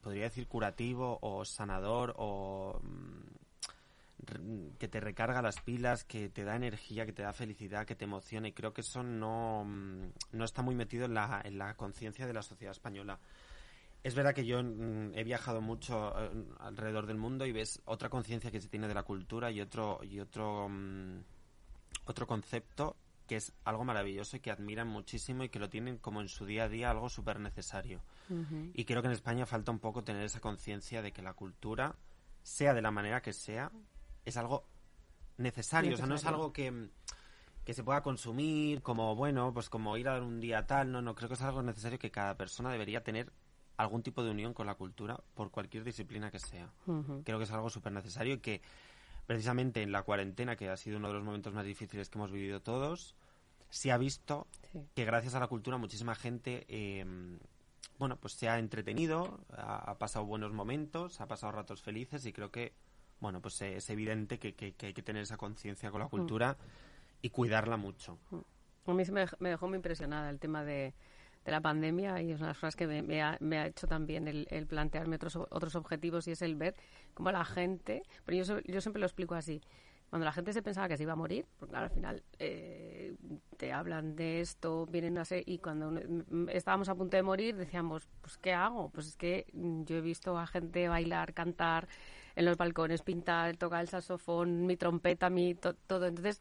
podría 0.00 0.24
decir, 0.24 0.48
curativo 0.48 1.16
o 1.22 1.44
sanador 1.44 2.14
o 2.18 2.80
mm, 2.82 4.78
que 4.80 4.88
te 4.88 4.98
recarga 4.98 5.42
las 5.42 5.60
pilas, 5.60 6.02
que 6.02 6.28
te 6.28 6.42
da 6.42 6.56
energía, 6.56 7.06
que 7.06 7.12
te 7.12 7.22
da 7.22 7.32
felicidad, 7.32 7.86
que 7.86 7.94
te 7.94 8.04
emociona. 8.04 8.48
Y 8.48 8.52
creo 8.52 8.72
que 8.72 8.80
eso 8.80 9.04
no, 9.04 9.64
no 9.64 10.44
está 10.44 10.62
muy 10.62 10.74
metido 10.74 11.04
en 11.04 11.14
la, 11.14 11.40
en 11.44 11.56
la 11.56 11.74
conciencia 11.74 12.26
de 12.26 12.32
la 12.32 12.42
sociedad 12.42 12.72
española. 12.72 13.20
Es 14.02 14.14
verdad 14.14 14.34
que 14.34 14.44
yo 14.44 14.62
mm, 14.62 15.14
he 15.14 15.24
viajado 15.24 15.60
mucho 15.60 16.12
eh, 16.18 16.44
alrededor 16.58 17.06
del 17.06 17.18
mundo 17.18 17.46
y 17.46 17.52
ves 17.52 17.80
otra 17.84 18.08
conciencia 18.08 18.50
que 18.50 18.60
se 18.60 18.68
tiene 18.68 18.88
de 18.88 18.94
la 18.94 19.04
cultura 19.04 19.50
y 19.50 19.60
otro 19.60 20.00
y 20.02 20.20
otro 20.20 20.68
mm, 20.68 21.20
otro 22.06 22.26
concepto 22.26 22.96
que 23.26 23.36
es 23.36 23.52
algo 23.64 23.84
maravilloso 23.84 24.36
y 24.36 24.40
que 24.40 24.50
admiran 24.50 24.88
muchísimo 24.88 25.44
y 25.44 25.48
que 25.48 25.58
lo 25.58 25.70
tienen 25.70 25.98
como 25.98 26.20
en 26.20 26.28
su 26.28 26.44
día 26.44 26.64
a 26.64 26.68
día 26.68 26.90
algo 26.90 27.08
súper 27.08 27.38
necesario. 27.40 28.00
Y 28.74 28.84
creo 28.84 29.02
que 29.02 29.08
en 29.08 29.12
España 29.12 29.46
falta 29.46 29.70
un 29.70 29.78
poco 29.78 30.02
tener 30.04 30.22
esa 30.24 30.40
conciencia 30.40 31.02
de 31.02 31.12
que 31.12 31.22
la 31.22 31.34
cultura, 31.34 31.96
sea 32.42 32.72
de 32.72 32.82
la 32.82 32.90
manera 32.90 33.20
que 33.20 33.32
sea, 33.32 33.70
es 34.24 34.36
algo 34.36 34.66
necesario. 35.36 35.94
O 35.94 35.96
sea, 35.96 36.06
no 36.06 36.14
es 36.14 36.24
algo 36.24 36.52
que, 36.52 36.90
que 37.64 37.74
se 37.74 37.84
pueda 37.84 38.02
consumir 38.02 38.82
como, 38.82 39.14
bueno, 39.14 39.52
pues 39.52 39.68
como 39.68 39.96
ir 39.96 40.08
a 40.08 40.12
dar 40.12 40.22
un 40.22 40.40
día 40.40 40.66
tal. 40.66 40.90
No, 40.90 41.02
no, 41.02 41.14
creo 41.14 41.28
que 41.28 41.34
es 41.34 41.42
algo 41.42 41.62
necesario 41.62 41.98
que 41.98 42.10
cada 42.10 42.36
persona 42.36 42.70
debería 42.70 43.02
tener 43.02 43.32
algún 43.82 44.02
tipo 44.02 44.22
de 44.24 44.30
unión 44.30 44.54
con 44.54 44.66
la 44.66 44.74
cultura 44.74 45.18
por 45.34 45.50
cualquier 45.50 45.84
disciplina 45.84 46.30
que 46.30 46.38
sea. 46.38 46.70
Creo 47.24 47.38
que 47.38 47.44
es 47.44 47.50
algo 47.50 47.70
súper 47.70 47.92
necesario 47.92 48.34
y 48.34 48.38
que 48.38 48.60
precisamente 49.26 49.82
en 49.82 49.92
la 49.92 50.02
cuarentena, 50.02 50.56
que 50.56 50.68
ha 50.68 50.76
sido 50.76 50.98
uno 50.98 51.08
de 51.08 51.14
los 51.14 51.24
momentos 51.24 51.52
más 51.52 51.64
difíciles 51.64 52.08
que 52.08 52.18
hemos 52.18 52.30
vivido 52.32 52.60
todos, 52.60 53.14
se 53.70 53.92
ha 53.92 53.98
visto 53.98 54.46
Sí. 54.72 54.80
que 54.94 55.04
gracias 55.04 55.34
a 55.34 55.40
la 55.40 55.46
cultura 55.48 55.76
muchísima 55.76 56.14
gente 56.14 56.64
eh, 56.68 57.04
bueno 57.98 58.16
pues 58.16 58.32
se 58.34 58.48
ha 58.48 58.58
entretenido 58.58 59.40
ha, 59.50 59.90
ha 59.90 59.98
pasado 59.98 60.24
buenos 60.24 60.52
momentos 60.52 61.20
ha 61.20 61.26
pasado 61.26 61.52
ratos 61.52 61.82
felices 61.82 62.24
y 62.26 62.32
creo 62.32 62.50
que 62.50 62.72
bueno 63.20 63.40
pues 63.40 63.60
eh, 63.62 63.76
es 63.76 63.90
evidente 63.90 64.38
que, 64.38 64.54
que- 64.54 64.72
que 64.72 64.86
hay 64.86 64.94
que 64.94 65.02
tener 65.02 65.22
esa 65.22 65.36
conciencia 65.36 65.90
con 65.90 66.00
la 66.00 66.08
cultura 66.08 66.56
y 67.20 67.28
cuidarla 67.30 67.76
mucho 67.76 68.18
A 68.86 68.92
mí 68.94 69.02
me 69.40 69.48
dejó 69.50 69.68
muy 69.68 69.76
impresionada 69.76 70.30
el 70.30 70.38
tema 70.38 70.64
de, 70.64 70.94
de 71.44 71.52
la 71.52 71.60
pandemia 71.60 72.22
y 72.22 72.30
es 72.32 72.38
una 72.38 72.48
de 72.48 72.50
las 72.50 72.58
cosas 72.58 72.76
que 72.76 72.86
me, 72.86 73.22
ha, 73.22 73.66
hecho 73.66 73.86
también 73.86 74.28
el, 74.28 74.66
plantearme 74.66 75.16
otros, 75.16 75.36
otros 75.36 75.74
objetivos 75.74 76.28
y 76.28 76.32
es 76.32 76.42
el 76.42 76.54
ver 76.54 76.74
cómo 77.14 77.30
la 77.32 77.44
gente, 77.44 78.02
pero 78.24 78.42
yo, 78.44 78.60
yo 78.60 78.80
siempre 78.80 79.00
lo 79.00 79.06
explico 79.06 79.34
así, 79.34 79.60
Cuando 80.10 80.24
la 80.26 80.32
gente 80.32 80.52
se 80.52 80.62
pensaba 80.62 80.88
que 80.88 80.96
se 80.96 81.04
iba 81.04 81.14
a 81.14 81.16
morir, 81.16 81.46
porque 81.58 81.74
al 81.76 81.90
final 81.90 82.22
eh, 82.38 83.16
te 83.56 83.72
hablan 83.72 84.14
de 84.14 84.40
esto, 84.40 84.86
vienen 84.86 85.18
a 85.18 85.24
ser, 85.24 85.42
y 85.46 85.58
cuando 85.58 85.90
mm, 85.90 86.50
estábamos 86.50 86.88
a 86.88 86.94
punto 86.94 87.16
de 87.16 87.22
morir 87.22 87.56
decíamos, 87.56 88.08
pues 88.20 88.36
¿qué 88.38 88.52
hago? 88.52 88.90
Pues 88.90 89.08
es 89.08 89.16
que 89.16 89.46
mm, 89.52 89.84
yo 89.84 89.96
he 89.96 90.00
visto 90.02 90.38
a 90.38 90.46
gente 90.46 90.88
bailar, 90.88 91.32
cantar 91.32 91.88
en 92.36 92.44
los 92.44 92.56
balcones, 92.56 93.02
pintar, 93.02 93.56
tocar 93.56 93.80
el 93.82 93.88
saxofón, 93.88 94.66
mi 94.66 94.76
trompeta, 94.76 95.30
mi 95.30 95.54
to- 95.54 95.74
todo. 95.74 96.06
Entonces, 96.06 96.40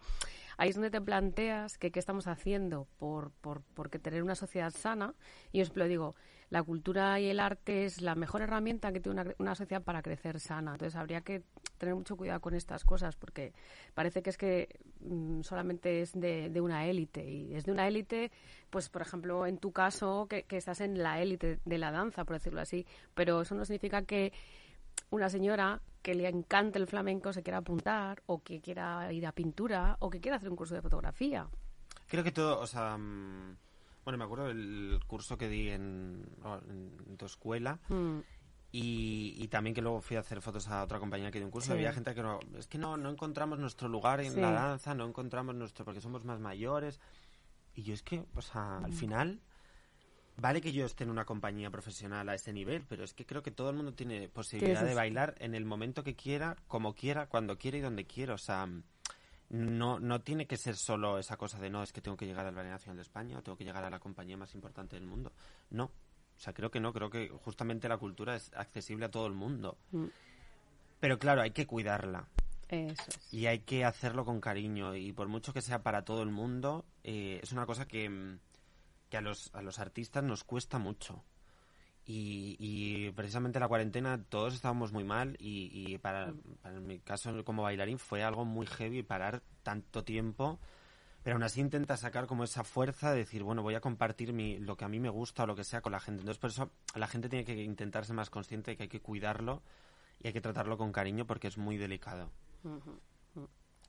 ahí 0.57 0.69
es 0.69 0.75
donde 0.75 0.91
te 0.91 1.01
planteas 1.01 1.77
que 1.77 1.91
qué 1.91 1.99
estamos 1.99 2.27
haciendo 2.27 2.87
por, 2.97 3.31
por, 3.31 3.61
por 3.61 3.89
tener 3.89 4.23
una 4.23 4.35
sociedad 4.35 4.71
sana. 4.71 5.13
Y 5.51 5.63
yo 5.63 5.71
lo 5.75 5.87
digo, 5.87 6.15
la 6.51 6.63
cultura 6.63 7.17
y 7.19 7.27
el 7.27 7.39
arte 7.39 7.85
es 7.85 8.01
la 8.01 8.13
mejor 8.13 8.41
herramienta 8.41 8.91
que 8.91 8.99
tiene 8.99 9.21
una, 9.21 9.33
una 9.39 9.55
sociedad 9.55 9.81
para 9.81 10.01
crecer 10.01 10.39
sana. 10.39 10.73
Entonces 10.73 10.97
habría 10.97 11.21
que 11.21 11.43
tener 11.77 11.95
mucho 11.95 12.17
cuidado 12.17 12.41
con 12.41 12.53
estas 12.53 12.83
cosas 12.83 13.15
porque 13.15 13.53
parece 13.93 14.21
que 14.21 14.29
es 14.29 14.37
que 14.37 14.79
mm, 14.99 15.41
solamente 15.43 16.01
es 16.01 16.11
de, 16.11 16.49
de 16.49 16.61
una 16.61 16.85
élite 16.87 17.23
y 17.27 17.55
es 17.55 17.63
de 17.63 17.71
una 17.71 17.87
élite, 17.87 18.31
pues 18.69 18.89
por 18.89 19.01
ejemplo 19.01 19.45
en 19.45 19.57
tu 19.57 19.71
caso 19.71 20.27
que 20.27 20.45
estás 20.49 20.81
en 20.81 21.01
la 21.01 21.21
élite 21.21 21.59
de 21.63 21.77
la 21.77 21.89
danza, 21.91 22.25
por 22.25 22.35
decirlo 22.35 22.59
así, 22.59 22.85
pero 23.13 23.41
eso 23.41 23.55
no 23.55 23.63
significa 23.63 24.01
que 24.01 24.33
una 25.11 25.29
señora 25.29 25.81
que 26.01 26.15
le 26.15 26.27
encante 26.27 26.79
el 26.79 26.87
flamenco 26.87 27.31
se 27.31 27.43
quiera 27.43 27.59
apuntar 27.59 28.23
o 28.25 28.41
que 28.41 28.59
quiera 28.59 29.11
ir 29.13 29.27
a 29.27 29.31
pintura 29.33 29.97
o 29.99 30.09
que 30.09 30.19
quiera 30.19 30.37
hacer 30.37 30.49
un 30.49 30.55
curso 30.55 30.73
de 30.73 30.81
fotografía. 30.81 31.47
Creo 32.07 32.23
que 32.23 32.31
todo, 32.31 32.59
o 32.59 32.65
sea, 32.67 32.97
mm, 32.97 33.57
bueno, 34.03 34.17
me 34.17 34.23
acuerdo 34.23 34.47
del 34.47 34.99
curso 35.05 35.37
que 35.37 35.47
di 35.47 35.69
en, 35.69 36.25
en 37.07 37.17
tu 37.17 37.25
escuela 37.25 37.79
Mm, 37.89 38.19
y, 38.73 39.35
y 39.37 39.47
también 39.49 39.73
que 39.75 39.81
luego 39.81 39.99
fui 39.99 40.15
a 40.15 40.21
hacer 40.21 40.41
fotos 40.41 40.69
a 40.69 40.83
otra 40.83 40.97
compañía 40.97 41.29
que 41.29 41.39
dio 41.39 41.45
un 41.45 41.51
curso. 41.51 41.67
Sí. 41.67 41.73
Había 41.73 41.91
gente 41.91 42.15
que 42.15 42.21
no, 42.23 42.39
es 42.57 42.67
que 42.67 42.77
no, 42.77 42.95
no 42.95 43.09
encontramos 43.09 43.59
nuestro 43.59 43.89
lugar 43.89 44.21
en 44.21 44.31
Sí. 44.33 44.39
la 44.39 44.51
danza, 44.51 44.95
no 44.95 45.05
encontramos 45.05 45.53
nuestro, 45.55 45.83
porque 45.83 45.99
somos 45.99 46.23
más 46.23 46.39
mayores. 46.39 47.01
Y 47.75 47.83
yo 47.83 47.93
es 47.93 48.01
que, 48.01 48.23
o 48.33 48.41
sea, 48.41 48.79
Mm. 48.79 48.85
al 48.85 48.93
final, 48.93 49.41
vale 50.37 50.61
que 50.61 50.71
yo 50.71 50.85
esté 50.85 51.03
en 51.03 51.09
una 51.09 51.25
compañía 51.25 51.69
profesional 51.69 52.27
a 52.29 52.35
ese 52.35 52.53
nivel, 52.53 52.83
pero 52.87 53.03
es 53.03 53.13
que 53.13 53.25
creo 53.25 53.43
que 53.43 53.51
todo 53.51 53.69
el 53.69 53.75
mundo 53.75 53.93
tiene 53.93 54.29
posibilidad 54.29 54.83
de 54.83 54.93
bailar 54.93 55.35
en 55.39 55.55
el 55.55 55.65
momento 55.65 56.03
que 56.03 56.15
quiera, 56.15 56.57
como 56.67 56.93
quiera, 56.93 57.27
cuando 57.27 57.57
quiera 57.57 57.77
y 57.77 57.81
donde 57.81 58.05
quiera. 58.05 58.33
O 58.33 58.37
sea, 58.37 58.67
no, 59.49 59.99
no 59.99 60.21
tiene 60.21 60.47
que 60.47 60.57
ser 60.57 60.75
solo 60.75 61.19
esa 61.19 61.37
cosa 61.37 61.59
de 61.59 61.69
no, 61.69 61.83
es 61.83 61.91
que 61.91 62.01
tengo 62.01 62.17
que 62.17 62.25
llegar 62.25 62.45
al 62.45 62.55
Ballet 62.55 62.71
Nacional 62.71 62.97
de 62.97 63.03
España 63.03 63.37
o 63.37 63.43
tengo 63.43 63.57
que 63.57 63.65
llegar 63.65 63.83
a 63.83 63.89
la 63.89 63.99
compañía 63.99 64.37
más 64.37 64.53
importante 64.55 64.95
del 64.95 65.05
mundo. 65.05 65.31
No. 65.69 65.85
O 65.85 66.43
sea, 66.43 66.53
creo 66.53 66.71
que 66.71 66.79
no, 66.79 66.91
creo 66.91 67.09
que 67.09 67.29
justamente 67.29 67.87
la 67.87 67.97
cultura 67.97 68.35
es 68.35 68.51
accesible 68.55 69.05
a 69.05 69.11
todo 69.11 69.27
el 69.27 69.33
mundo. 69.33 69.77
Mm. 69.91 70.05
Pero 70.99 71.19
claro, 71.19 71.41
hay 71.41 71.51
que 71.51 71.67
cuidarla 71.67 72.27
eso 72.71 73.03
es. 73.09 73.33
y 73.33 73.47
hay 73.47 73.59
que 73.59 73.85
hacerlo 73.85 74.25
con 74.25 74.39
cariño 74.39 74.95
y 74.95 75.11
por 75.11 75.27
mucho 75.27 75.53
que 75.53 75.61
sea 75.61 75.83
para 75.83 76.03
todo 76.03 76.23
el 76.23 76.29
mundo, 76.29 76.85
eh, 77.03 77.39
es 77.43 77.51
una 77.51 77.65
cosa 77.65 77.85
que, 77.85 78.09
mm, 78.09 78.39
que 79.11 79.17
a, 79.17 79.21
los, 79.21 79.53
a 79.53 79.61
los 79.61 79.77
artistas 79.77 80.23
nos 80.23 80.43
cuesta 80.43 80.79
mucho. 80.79 81.23
Y, 82.03 82.55
y 82.57 83.11
precisamente 83.11 83.59
la 83.59 83.67
cuarentena 83.67 84.23
todos 84.23 84.55
estábamos 84.55 84.91
muy 84.91 85.03
mal 85.03 85.37
y, 85.39 85.69
y 85.71 85.99
para, 85.99 86.33
mi 86.81 86.97
caso 86.97 87.43
como 87.45 87.61
bailarín 87.61 87.99
fue 87.99 88.23
algo 88.23 88.43
muy 88.43 88.65
heavy 88.65 89.03
parar 89.03 89.43
tanto 89.61 90.03
tiempo 90.03 90.59
pero 91.23 91.35
aún 91.35 91.43
así 91.43 91.61
intenta 91.61 91.97
sacar 91.97 92.25
como 92.25 92.43
esa 92.43 92.63
fuerza 92.63 93.11
de 93.11 93.19
decir, 93.19 93.43
bueno, 93.43 93.61
voy 93.61 93.75
a 93.75 93.81
compartir 93.81 94.33
mi, 94.33 94.57
lo 94.57 94.75
que 94.75 94.85
a 94.85 94.87
mí 94.87 94.99
me 94.99 95.09
gusta 95.09 95.43
o 95.43 95.45
lo 95.47 95.55
que 95.55 95.63
sea 95.63 95.81
con 95.81 95.91
la 95.91 95.99
gente. 95.99 96.21
Entonces, 96.21 96.39
por 96.39 96.49
eso 96.49 96.71
la 96.95 97.07
gente 97.07 97.29
tiene 97.29 97.45
que 97.45 97.61
intentar 97.61 98.05
ser 98.05 98.15
más 98.15 98.31
consciente 98.31 98.71
de 98.71 98.77
que 98.77 98.83
hay 98.83 98.89
que 98.89 99.01
cuidarlo 99.01 99.61
y 100.19 100.27
hay 100.27 100.33
que 100.33 100.41
tratarlo 100.41 100.77
con 100.77 100.91
cariño 100.91 101.27
porque 101.27 101.47
es 101.47 101.57
muy 101.59 101.77
delicado. 101.77 102.31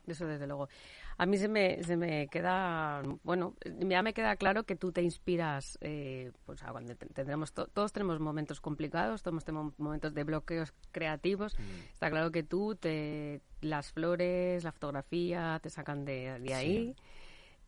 Eso 0.06 0.26
desde 0.26 0.46
luego. 0.46 0.68
A 1.16 1.26
mí 1.26 1.38
se 1.38 1.46
me, 1.48 1.82
se 1.84 1.96
me 1.96 2.26
queda, 2.28 3.02
bueno, 3.22 3.54
ya 3.64 4.02
me 4.02 4.12
queda 4.12 4.34
claro 4.36 4.64
que 4.64 4.74
tú 4.74 4.90
te 4.90 5.00
inspiras, 5.02 5.78
eh, 5.80 6.32
pues 6.44 6.60
cuando 6.62 6.96
te- 6.96 7.06
tendremos, 7.06 7.52
to- 7.52 7.68
todos 7.68 7.92
tenemos 7.92 8.18
momentos 8.18 8.60
complicados, 8.60 9.22
todos 9.22 9.44
tenemos 9.44 9.78
momentos 9.78 10.12
de 10.14 10.24
bloqueos 10.24 10.72
creativos. 10.90 11.54
Está 11.92 12.10
claro 12.10 12.32
que 12.32 12.42
tú, 12.42 12.74
te, 12.74 13.40
las 13.60 13.92
flores, 13.92 14.64
la 14.64 14.72
fotografía, 14.72 15.60
te 15.62 15.70
sacan 15.70 16.04
de, 16.04 16.40
de 16.40 16.54
ahí. 16.54 16.96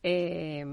Eh, 0.03 0.65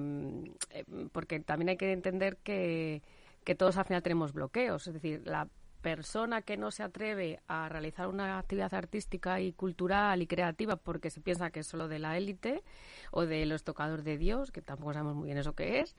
eh, 0.70 0.84
porque 1.12 1.40
también 1.40 1.70
hay 1.70 1.76
que 1.76 1.92
entender 1.92 2.36
que, 2.38 3.02
que 3.44 3.54
todos 3.54 3.76
al 3.76 3.84
final 3.84 4.02
tenemos 4.02 4.32
bloqueos. 4.32 4.86
Es 4.88 4.94
decir, 4.94 5.22
la 5.24 5.48
persona 5.82 6.42
que 6.42 6.56
no 6.56 6.70
se 6.70 6.82
atreve 6.82 7.40
a 7.48 7.68
realizar 7.68 8.08
una 8.08 8.38
actividad 8.38 8.72
artística 8.72 9.40
y 9.40 9.52
cultural 9.52 10.22
y 10.22 10.26
creativa 10.26 10.76
porque 10.76 11.10
se 11.10 11.20
piensa 11.20 11.50
que 11.50 11.60
es 11.60 11.66
solo 11.66 11.88
de 11.88 11.98
la 11.98 12.16
élite 12.16 12.62
o 13.10 13.26
de 13.26 13.44
los 13.44 13.64
tocadores 13.64 14.04
de 14.04 14.16
Dios, 14.16 14.50
que 14.52 14.62
tampoco 14.62 14.94
sabemos 14.94 15.16
muy 15.16 15.26
bien 15.26 15.38
eso 15.38 15.54
que 15.54 15.80
es, 15.80 15.94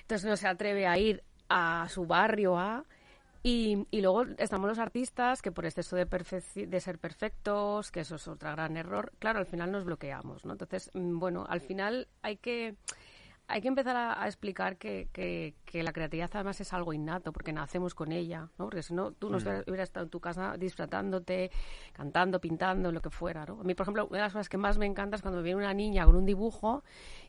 entonces 0.00 0.28
no 0.28 0.36
se 0.36 0.48
atreve 0.48 0.86
a 0.86 0.98
ir 0.98 1.22
a 1.48 1.86
su 1.88 2.06
barrio 2.06 2.58
a 2.58 2.84
y, 3.42 3.86
y 3.92 4.00
luego 4.00 4.24
estamos 4.38 4.68
los 4.68 4.80
artistas 4.80 5.40
que 5.40 5.52
por 5.52 5.66
exceso 5.66 5.94
de, 5.94 6.06
de 6.06 6.80
ser 6.80 6.98
perfectos, 6.98 7.92
que 7.92 8.00
eso 8.00 8.16
es 8.16 8.26
otro 8.26 8.50
gran 8.50 8.76
error, 8.76 9.12
claro, 9.20 9.38
al 9.38 9.46
final 9.46 9.70
nos 9.70 9.84
bloqueamos, 9.84 10.44
¿no? 10.44 10.52
Entonces, 10.52 10.90
mm, 10.94 11.20
bueno, 11.20 11.46
al 11.48 11.60
final 11.60 12.08
hay 12.22 12.38
que 12.38 12.74
hay 13.48 13.60
que 13.60 13.68
empezar 13.68 13.96
a, 13.96 14.22
a 14.22 14.26
explicar 14.26 14.76
que, 14.76 15.08
que- 15.12 15.54
que 15.64 15.82
la 15.82 15.92
creatividad 15.92 16.30
además 16.34 16.60
es 16.60 16.72
algo 16.72 16.92
innato, 16.92 17.32
porque 17.32 17.52
nacemos 17.52 17.94
con 17.94 18.10
ella, 18.12 18.48
¿no? 18.58 18.64
Porque 18.66 18.82
si 18.82 18.92
no, 18.94 19.12
tú 19.12 19.30
no 19.30 19.38
hubieras 19.66 19.88
estado 19.88 20.04
en 20.04 20.10
tu 20.10 20.20
casa 20.20 20.56
disfrutándote, 20.58 21.50
cantando, 21.92 22.40
pintando, 22.40 22.90
lo 22.92 23.00
que 23.00 23.10
fuera, 23.10 23.44
¿no? 23.46 23.60
A 23.60 23.64
mí, 23.64 23.74
por 23.74 23.84
ejemplo, 23.84 24.06
una 24.06 24.18
de 24.18 24.22
las 24.24 24.32
cosas 24.32 24.48
que 24.48 24.56
más 24.56 24.78
me 24.78 24.86
encanta 24.86 25.16
es 25.16 25.22
cuando 25.22 25.42
viene 25.42 25.58
una 25.58 25.74
niña 25.74 26.04
con 26.06 26.16
un 26.16 26.26
dibujo 26.26 26.82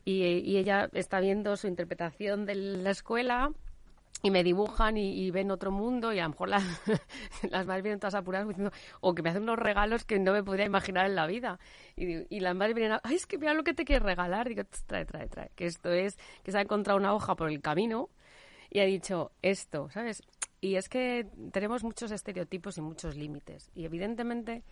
y, 0.04 0.22
y 0.24 0.56
ella 0.56 0.88
está 0.92 1.20
viendo 1.20 1.56
su 1.56 1.66
interpretación 1.68 2.46
de 2.46 2.54
la 2.54 2.90
escuela 2.90 3.52
y 4.22 4.30
me 4.32 4.42
dibujan 4.42 4.96
y, 4.96 5.12
y 5.12 5.30
ven 5.30 5.50
otro 5.52 5.70
mundo 5.70 6.12
y 6.12 6.18
a 6.18 6.24
lo 6.24 6.30
mejor 6.30 6.48
las, 6.48 6.64
las 7.50 7.66
madres 7.66 7.84
vienen 7.84 8.00
todas 8.00 8.14
apuradas 8.16 8.48
diciendo 8.48 8.72
o 9.00 9.14
que 9.14 9.22
me 9.22 9.30
hacen 9.30 9.44
unos 9.44 9.58
regalos 9.58 10.04
que 10.04 10.18
no 10.18 10.32
me 10.32 10.42
podría 10.42 10.66
imaginar 10.66 11.06
en 11.06 11.14
la 11.14 11.26
vida. 11.26 11.60
Y, 11.96 12.26
y 12.34 12.40
las 12.40 12.54
madres 12.56 12.74
vienen 12.74 12.92
a, 12.94 13.00
ay 13.04 13.14
es 13.14 13.26
que 13.26 13.38
mira 13.38 13.54
lo 13.54 13.62
que 13.64 13.74
te 13.74 13.84
quieres 13.84 14.02
regalar 14.04 14.48
digo 14.48 14.64
"Tss, 14.64 14.84
trae 14.86 15.04
trae 15.06 15.28
trae 15.28 15.50
que 15.54 15.66
esto 15.66 15.90
es 15.92 16.18
que 16.42 16.50
se 16.52 16.58
ha 16.58 16.62
encontrado 16.62 16.98
una 16.98 17.14
hoja 17.14 17.36
por 17.36 17.48
el 17.48 17.60
camino 17.60 18.08
y 18.70 18.80
ha 18.80 18.84
dicho 18.84 19.30
esto 19.42 19.88
sabes 19.90 20.22
y 20.60 20.74
es 20.74 20.88
que 20.88 21.26
tenemos 21.52 21.84
muchos 21.84 22.10
estereotipos 22.10 22.76
y 22.76 22.80
muchos 22.80 23.14
límites 23.14 23.70
y 23.76 23.84
evidentemente 23.84 24.64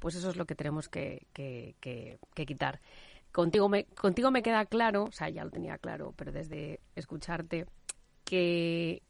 pues 0.00 0.16
eso 0.16 0.30
es 0.30 0.36
lo 0.36 0.44
que 0.46 0.54
tenemos 0.56 0.88
que, 0.88 1.26
que, 1.32 1.76
que- 1.80 2.18
que 2.34 2.46
quitar. 2.46 2.80
Contigo 3.30 3.68
me 3.68 3.84
contigo 3.84 4.30
me 4.32 4.42
queda 4.42 4.64
claro 4.66 5.04
o 5.04 5.12
sea 5.12 5.28
ya 5.28 5.44
lo 5.44 5.50
tenía 5.50 5.78
claro 5.78 6.12
pero 6.16 6.32
desde 6.32 6.80
escucharte 6.96 7.66
que, 8.28 9.02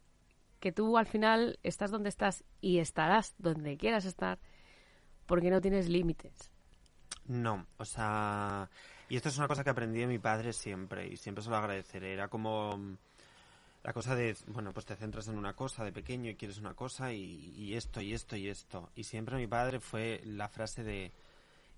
que 0.61 0.71
tú 0.71 0.97
al 0.97 1.05
final 1.05 1.59
estás 1.61 1.91
donde 1.91 2.09
estás 2.09 2.45
y 2.61 2.79
estarás 2.79 3.35
donde 3.37 3.77
quieras 3.77 4.05
estar 4.05 4.39
porque 5.25 5.51
no 5.51 5.59
tienes 5.59 5.89
límites. 5.89 6.51
No, 7.27 7.67
o 7.77 7.85
sea, 7.85 8.69
y 9.09 9.17
esto 9.17 9.29
es 9.29 9.37
una 9.37 9.47
cosa 9.47 9.63
que 9.63 9.69
aprendí 9.69 9.99
de 9.99 10.07
mi 10.07 10.19
padre 10.19 10.53
siempre 10.53 11.07
y 11.07 11.17
siempre 11.17 11.43
se 11.43 11.49
lo 11.49 11.57
agradeceré. 11.57 12.13
Era 12.13 12.29
como 12.29 12.77
mm, 12.77 12.97
la 13.83 13.93
cosa 13.93 14.15
de, 14.15 14.35
bueno, 14.47 14.71
pues 14.73 14.85
te 14.85 14.95
centras 14.95 15.27
en 15.27 15.37
una 15.37 15.53
cosa 15.53 15.83
de 15.83 15.91
pequeño 15.91 16.31
y 16.31 16.35
quieres 16.35 16.57
una 16.57 16.73
cosa 16.73 17.11
y, 17.11 17.53
y 17.55 17.75
esto 17.75 18.01
y 18.01 18.13
esto 18.13 18.37
y 18.37 18.47
esto. 18.47 18.89
Y 18.95 19.03
siempre 19.03 19.35
mi 19.35 19.47
padre 19.47 19.79
fue 19.79 20.21
la 20.23 20.47
frase 20.47 20.83
de, 20.83 21.11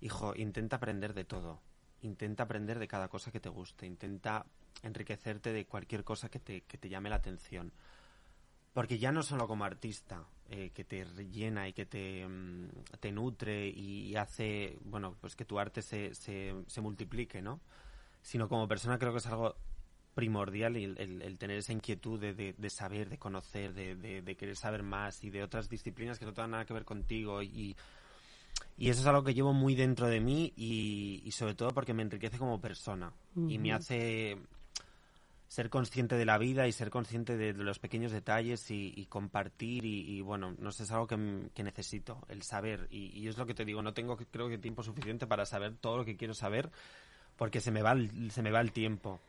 hijo, 0.00 0.32
intenta 0.36 0.76
aprender 0.76 1.12
de 1.12 1.24
todo. 1.24 1.60
Intenta 2.02 2.44
aprender 2.44 2.78
de 2.78 2.88
cada 2.88 3.08
cosa 3.08 3.30
que 3.32 3.40
te 3.40 3.48
guste. 3.48 3.84
Intenta 3.84 4.46
enriquecerte 4.82 5.52
de 5.52 5.66
cualquier 5.66 6.04
cosa 6.04 6.28
que 6.28 6.38
te, 6.38 6.62
que 6.62 6.78
te 6.78 6.88
llame 6.88 7.10
la 7.10 7.16
atención. 7.16 7.72
Porque 8.72 8.98
ya 8.98 9.12
no 9.12 9.22
solo 9.22 9.46
como 9.46 9.64
artista, 9.64 10.24
eh, 10.48 10.70
que 10.74 10.82
te 10.84 11.04
rellena 11.04 11.68
y 11.68 11.72
que 11.74 11.84
te, 11.84 12.26
mm, 12.26 12.68
te 13.00 13.12
nutre 13.12 13.68
y 13.68 14.16
hace, 14.16 14.78
bueno, 14.84 15.14
pues 15.20 15.36
que 15.36 15.44
tu 15.44 15.58
arte 15.58 15.82
se, 15.82 16.14
se, 16.14 16.54
se 16.66 16.80
multiplique, 16.80 17.42
¿no? 17.42 17.60
Sino 18.22 18.48
como 18.48 18.66
persona 18.68 18.98
creo 18.98 19.12
que 19.12 19.18
es 19.18 19.26
algo 19.26 19.54
primordial 20.14 20.76
el, 20.76 20.96
el- 20.98 21.22
el 21.22 21.38
tener 21.38 21.58
esa 21.58 21.72
inquietud 21.72 22.18
de, 22.20 22.34
de- 22.34 22.54
de 22.56 22.70
saber, 22.70 23.08
de 23.10 23.18
conocer, 23.18 23.72
de, 23.74 23.94
de- 24.22 24.36
querer 24.36 24.56
saber 24.56 24.82
más 24.82 25.22
y 25.24 25.30
de 25.30 25.42
otras 25.42 25.68
disciplinas 25.68 26.18
que 26.18 26.24
no 26.26 26.32
tengan 26.32 26.50
nada 26.52 26.64
que 26.64 26.74
ver 26.74 26.84
contigo 26.84 27.42
y, 27.42 27.76
y 28.78 28.88
eso 28.90 29.00
es 29.02 29.06
algo 29.06 29.22
que 29.24 29.34
llevo 29.34 29.52
muy 29.52 29.74
dentro 29.74 30.06
de 30.08 30.20
mí 30.20 30.52
y, 30.56 31.22
y 31.24 31.30
sobre 31.32 31.54
todo 31.54 31.70
porque 31.70 31.94
me 31.94 32.02
enriquece 32.02 32.38
como 32.38 32.60
persona 32.60 33.12
y 33.48 33.58
me 33.58 33.72
hace 33.72 34.38
ser 35.52 35.68
consciente 35.68 36.16
de 36.16 36.24
la 36.24 36.38
vida 36.38 36.66
y 36.66 36.72
ser 36.72 36.88
consciente 36.88 37.36
de, 37.36 37.52
los 37.52 37.78
pequeños 37.78 38.10
detalles 38.10 38.70
y, 38.70 39.06
compartir 39.10 39.84
y, 39.84 40.16
y, 40.16 40.22
bueno, 40.22 40.54
no 40.58 40.72
sé, 40.72 40.84
es 40.84 40.90
algo 40.92 41.06
que, 41.06 41.50
que 41.52 41.62
necesito, 41.62 42.22
el 42.30 42.42
saber 42.42 42.88
y, 42.90 43.28
es 43.28 43.36
lo 43.36 43.44
que 43.44 43.52
te 43.52 43.66
digo, 43.66 43.82
no 43.82 43.92
tengo 43.92 44.16
creo 44.16 44.48
que 44.48 44.56
tiempo 44.56 44.82
suficiente 44.82 45.26
para 45.26 45.44
saber 45.44 45.74
todo 45.76 45.98
lo 45.98 46.04
que 46.06 46.16
quiero 46.16 46.32
saber 46.32 46.70
porque 47.36 47.60
se 47.60 47.70
me 47.70 47.82
va 47.82 47.92
el, 47.92 48.30
se 48.30 48.40
me 48.40 48.50
va 48.50 48.62
el 48.62 48.72
tiempo. 48.72 49.20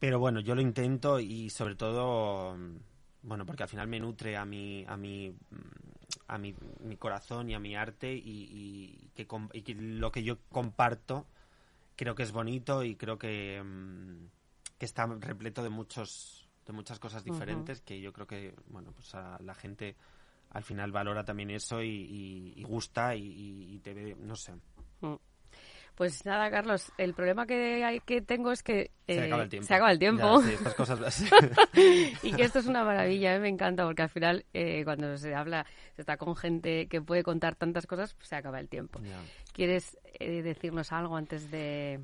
Pero 0.00 0.18
bueno, 0.18 0.40
yo 0.40 0.56
lo 0.56 0.62
intento 0.62 1.20
y 1.20 1.48
sobre 1.50 1.76
todo, 1.76 2.56
bueno, 3.22 3.46
porque 3.46 3.62
al 3.62 3.68
final 3.68 3.86
me 3.86 4.00
nutre 4.00 4.36
a 4.36 4.44
mi, 4.44 4.84
a 4.88 4.96
mi, 4.96 5.32
a 6.26 6.38
mi, 6.38 6.56
mi 6.80 6.96
corazón 6.96 7.48
y 7.50 7.54
a 7.54 7.60
mi 7.60 7.76
arte 7.76 8.12
y, 8.12 9.10
que, 9.14 9.28
que 9.28 9.74
lo 9.76 10.10
que 10.10 10.24
yo 10.24 10.38
comparto 10.50 11.24
creo 11.94 12.16
que 12.16 12.24
es 12.24 12.32
bonito 12.32 12.82
y 12.82 12.96
creo 12.96 13.16
que, 13.16 13.62
mm, 13.64 14.35
que 14.78 14.86
está 14.86 15.06
repleto 15.06 15.62
de 15.62 15.70
muchos 15.70 16.48
de 16.66 16.72
muchas 16.72 16.98
cosas 16.98 17.22
diferentes 17.22 17.80
que 17.80 18.00
yo 18.00 18.12
creo 18.12 18.26
que 18.26 18.54
bueno 18.68 18.92
pues 18.92 19.14
a 19.14 19.38
la 19.40 19.54
gente 19.54 19.96
al 20.50 20.64
final 20.64 20.90
valora 20.92 21.24
también 21.24 21.50
eso 21.50 21.82
y, 21.82 21.88
y- 21.88 22.52
y 22.56 22.62
gusta 22.64 23.14
y, 23.14 23.80
te 23.82 23.94
ve 23.94 24.16
no 24.18 24.34
sé 24.36 24.52
Pues 25.94 26.26
nada, 26.26 26.50
Carlos, 26.50 26.92
el 26.98 27.14
problema 27.14 27.46
que, 27.46 27.82
hay, 27.82 28.00
que 28.00 28.20
tengo 28.20 28.52
es 28.52 28.62
que 28.62 28.90
se 29.06 29.14
eh, 29.18 29.26
acaba 29.26 29.44
el 29.44 29.48
tiempo 29.48 29.66
se 29.66 29.74
acaba 29.74 29.92
el 29.92 29.98
tiempo. 29.98 30.40
Ya, 30.40 30.46
sí, 30.46 30.52
estas 30.52 30.74
cosas 30.74 31.24
y 32.22 32.32
que 32.32 32.42
esto 32.42 32.58
es 32.58 32.66
una 32.66 32.84
maravilla, 32.84 33.34
mí 33.36 33.40
me 33.40 33.48
encanta 33.48 33.84
porque 33.86 34.02
al 34.02 34.10
final 34.10 34.44
eh, 34.52 34.82
cuando 34.84 35.16
se 35.16 35.34
habla, 35.34 35.64
se 35.94 36.02
está 36.02 36.18
con 36.18 36.36
gente 36.36 36.86
que 36.88 37.00
puede 37.00 37.22
contar 37.22 37.54
tantas 37.54 37.86
cosas, 37.86 38.12
pues 38.12 38.28
se 38.28 38.36
acaba 38.36 38.60
el 38.60 38.68
tiempo. 38.68 39.00
Ya. 39.00 39.18
¿Quieres 39.54 39.96
eh, 40.20 40.42
decirnos 40.42 40.92
algo 40.92 41.16
antes 41.16 41.50
de...? 41.50 42.00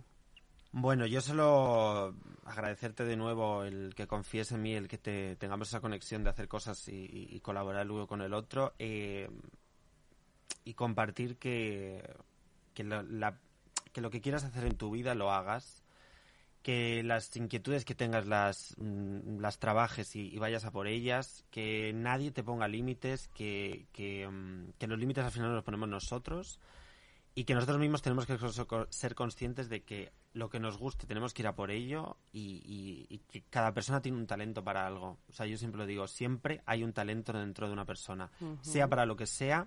Bueno, 0.72 1.04
yo 1.04 1.20
solo 1.20 2.14
agradecerte 2.52 3.04
de 3.04 3.16
nuevo 3.16 3.64
el 3.64 3.94
que 3.94 4.06
confíes 4.06 4.52
en 4.52 4.62
mí, 4.62 4.74
el 4.74 4.88
que 4.88 4.98
te, 4.98 5.36
tengamos 5.36 5.68
esa 5.68 5.80
conexión 5.80 6.22
de 6.24 6.30
hacer 6.30 6.48
cosas 6.48 6.86
y, 6.88 7.40
colaborar 7.40 7.86
luego 7.86 8.06
con 8.06 8.22
el 8.22 8.34
otro 8.34 8.74
eh, 8.78 9.28
y 10.64 10.74
compartir 10.74 11.38
que, 11.38 12.02
que, 12.74 12.84
lo, 12.84 14.10
que 14.10 14.20
quieras 14.20 14.44
hacer 14.44 14.64
en 14.64 14.76
tu 14.76 14.90
vida 14.90 15.14
lo 15.14 15.32
hagas, 15.32 15.82
que 16.62 17.02
las 17.02 17.34
inquietudes 17.36 17.84
que 17.84 17.94
tengas 17.94 18.26
las, 18.26 18.76
mm, 18.78 19.40
las 19.40 19.58
trabajes 19.58 20.14
y, 20.14 20.38
vayas 20.38 20.64
a 20.64 20.70
por 20.70 20.86
ellas, 20.86 21.44
que 21.50 21.92
nadie 21.94 22.30
te 22.30 22.44
ponga 22.44 22.68
límites, 22.68 23.28
que, 23.28 23.86
que, 23.92 24.28
mm, 24.28 24.72
que 24.78 24.86
los 24.86 24.98
límites 24.98 25.24
al 25.24 25.32
final 25.32 25.54
los 25.54 25.64
ponemos 25.64 25.88
nosotros 25.88 26.60
y 27.34 27.44
que 27.44 27.54
nosotros 27.54 27.78
mismos 27.78 28.02
tenemos 28.02 28.26
que 28.26 28.38
ser 28.90 29.14
conscientes 29.14 29.68
de 29.68 29.82
que 29.82 30.12
lo 30.34 30.48
que 30.48 30.58
nos 30.60 30.78
guste 30.78 31.06
tenemos 31.06 31.34
que 31.34 31.42
ir 31.42 31.46
a 31.48 31.54
por 31.54 31.70
ello 31.70 32.16
y, 32.32 32.62
y- 32.64 33.06
y 33.14 33.18
que 33.18 33.42
cada 33.50 33.72
persona 33.74 34.00
tiene 34.00 34.16
un 34.18 34.26
talento 34.26 34.64
para 34.64 34.86
algo. 34.86 35.18
O 35.28 35.32
sea, 35.32 35.44
yo 35.46 35.58
siempre 35.58 35.78
lo 35.78 35.86
digo, 35.86 36.06
siempre 36.08 36.62
hay 36.66 36.82
un 36.84 36.92
talento 36.92 37.32
dentro 37.32 37.66
de 37.66 37.72
una 37.72 37.84
persona, 37.84 38.30
sea 38.62 38.88
para 38.88 39.04
lo 39.06 39.14
que 39.16 39.26
sea 39.26 39.66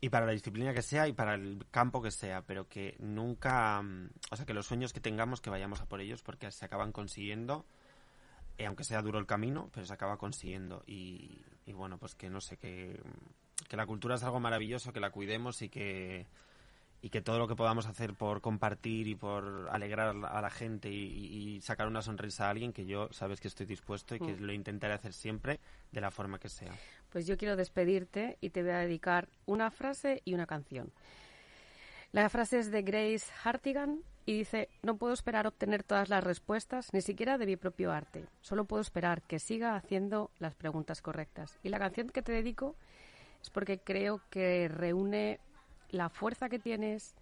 y 0.00 0.10
para 0.10 0.26
la 0.26 0.32
disciplina 0.32 0.74
que 0.74 0.82
sea 0.82 1.08
y 1.08 1.14
para 1.14 1.34
el 1.34 1.64
campo 1.70 2.02
que 2.02 2.10
sea, 2.10 2.42
pero 2.42 2.68
que 2.68 2.96
nunca, 2.98 3.80
mm, 3.80 4.10
o 4.30 4.36
sea, 4.36 4.44
que 4.44 4.52
los 4.52 4.66
sueños 4.66 4.92
que 4.92 5.00
tengamos 5.00 5.40
que 5.40 5.48
vayamos 5.48 5.80
a 5.80 5.86
por 5.86 6.00
ellos 6.02 6.22
porque 6.22 6.50
se 6.50 6.64
acaban 6.66 6.92
consiguiendo, 6.92 7.64
eh, 8.58 8.66
aunque 8.66 8.84
sea 8.84 9.00
duro 9.00 9.18
el 9.18 9.26
camino, 9.26 9.70
pero 9.72 9.86
se 9.86 9.92
acaba 9.94 10.18
consiguiendo 10.18 10.82
y, 10.86 11.40
y 11.64 11.72
bueno, 11.72 11.96
pues 11.98 12.14
que 12.14 12.28
no 12.28 12.42
sé, 12.42 12.58
que, 12.58 13.00
que 13.68 13.76
la 13.78 13.86
cultura 13.86 14.16
es 14.16 14.22
algo 14.22 14.38
maravilloso, 14.40 14.92
que 14.92 15.00
la 15.00 15.10
cuidemos 15.10 15.62
y 15.62 15.70
que 15.70 16.26
y 17.04 17.10
que 17.10 17.20
todo 17.20 17.38
lo 17.38 17.46
que 17.46 17.54
podamos 17.54 17.84
hacer 17.86 18.14
por 18.14 18.40
compartir 18.40 19.06
y 19.08 19.14
por 19.14 19.68
alegrar 19.70 20.16
a 20.24 20.40
la- 20.40 20.48
gente 20.48 20.88
y, 20.88 20.94
y- 21.04 21.56
y 21.56 21.60
sacar 21.60 21.86
una 21.86 22.00
sonrisa 22.00 22.46
a 22.46 22.50
alguien, 22.50 22.72
que 22.72 22.86
yo 22.86 23.12
sabes 23.12 23.42
que 23.42 23.48
estoy 23.48 23.66
dispuesto 23.66 24.14
y 24.14 24.20
que 24.20 24.32
Mm. 24.32 24.40
lo 24.42 24.52
intentaré 24.54 24.94
hacer 24.94 25.12
siempre 25.12 25.60
de 25.92 26.00
la 26.00 26.10
forma 26.10 26.38
que 26.38 26.48
sea. 26.48 26.72
Pues 27.10 27.26
yo 27.26 27.36
quiero 27.36 27.56
despedirte 27.56 28.38
y 28.40 28.48
te 28.50 28.62
voy 28.62 28.70
a 28.72 28.78
dedicar 28.78 29.28
una 29.44 29.70
frase 29.70 30.22
y 30.24 30.32
una 30.32 30.46
canción. 30.46 30.92
La 32.12 32.28
frase 32.30 32.58
es 32.58 32.70
de 32.70 32.80
Grace 32.82 33.26
Hartigan 33.42 34.00
y 34.24 34.38
dice, 34.38 34.70
no 34.82 34.96
puedo 34.96 35.12
esperar 35.12 35.46
obtener 35.46 35.82
todas 35.82 36.08
las 36.08 36.24
respuestas, 36.24 36.88
ni 36.94 37.02
siquiera 37.02 37.36
de 37.36 37.44
mi 37.44 37.56
propio 37.56 37.92
arte. 37.92 38.24
Solo 38.40 38.64
puedo 38.64 38.80
esperar 38.80 39.20
que 39.22 39.38
siga 39.38 39.76
haciendo 39.76 40.30
las 40.38 40.54
preguntas 40.54 41.02
correctas. 41.02 41.58
Y 41.62 41.68
la 41.68 41.78
canción 41.78 42.08
que 42.08 42.22
te 42.22 42.32
dedico 42.32 42.76
es 43.42 43.50
porque 43.50 43.78
creo 43.78 44.22
que 44.30 44.68
reúne 44.68 45.38
la 45.94 46.08
fuerza 46.08 46.48
que 46.48 46.58
tienes, 46.58 47.14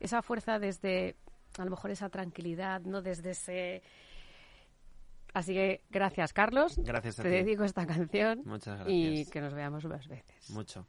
esa 0.00 0.22
fuerza 0.22 0.58
desde, 0.58 1.16
a 1.58 1.64
lo 1.64 1.70
mejor 1.70 1.90
esa 1.90 2.08
tranquilidad, 2.08 2.80
no 2.82 3.02
desde 3.02 3.30
ese... 3.32 3.82
Así 5.34 5.54
que 5.54 5.80
gracias, 5.90 6.32
Carlos. 6.34 6.76
Gracias 6.78 7.18
a 7.18 7.22
Te 7.22 7.30
ti. 7.30 7.34
dedico 7.36 7.64
esta 7.64 7.86
canción 7.86 8.42
Muchas 8.44 8.80
y 8.86 9.06
gracias. 9.06 9.30
que 9.30 9.40
nos 9.40 9.54
veamos 9.54 9.84
más 9.86 10.06
veces. 10.06 10.50
Mucho. 10.50 10.86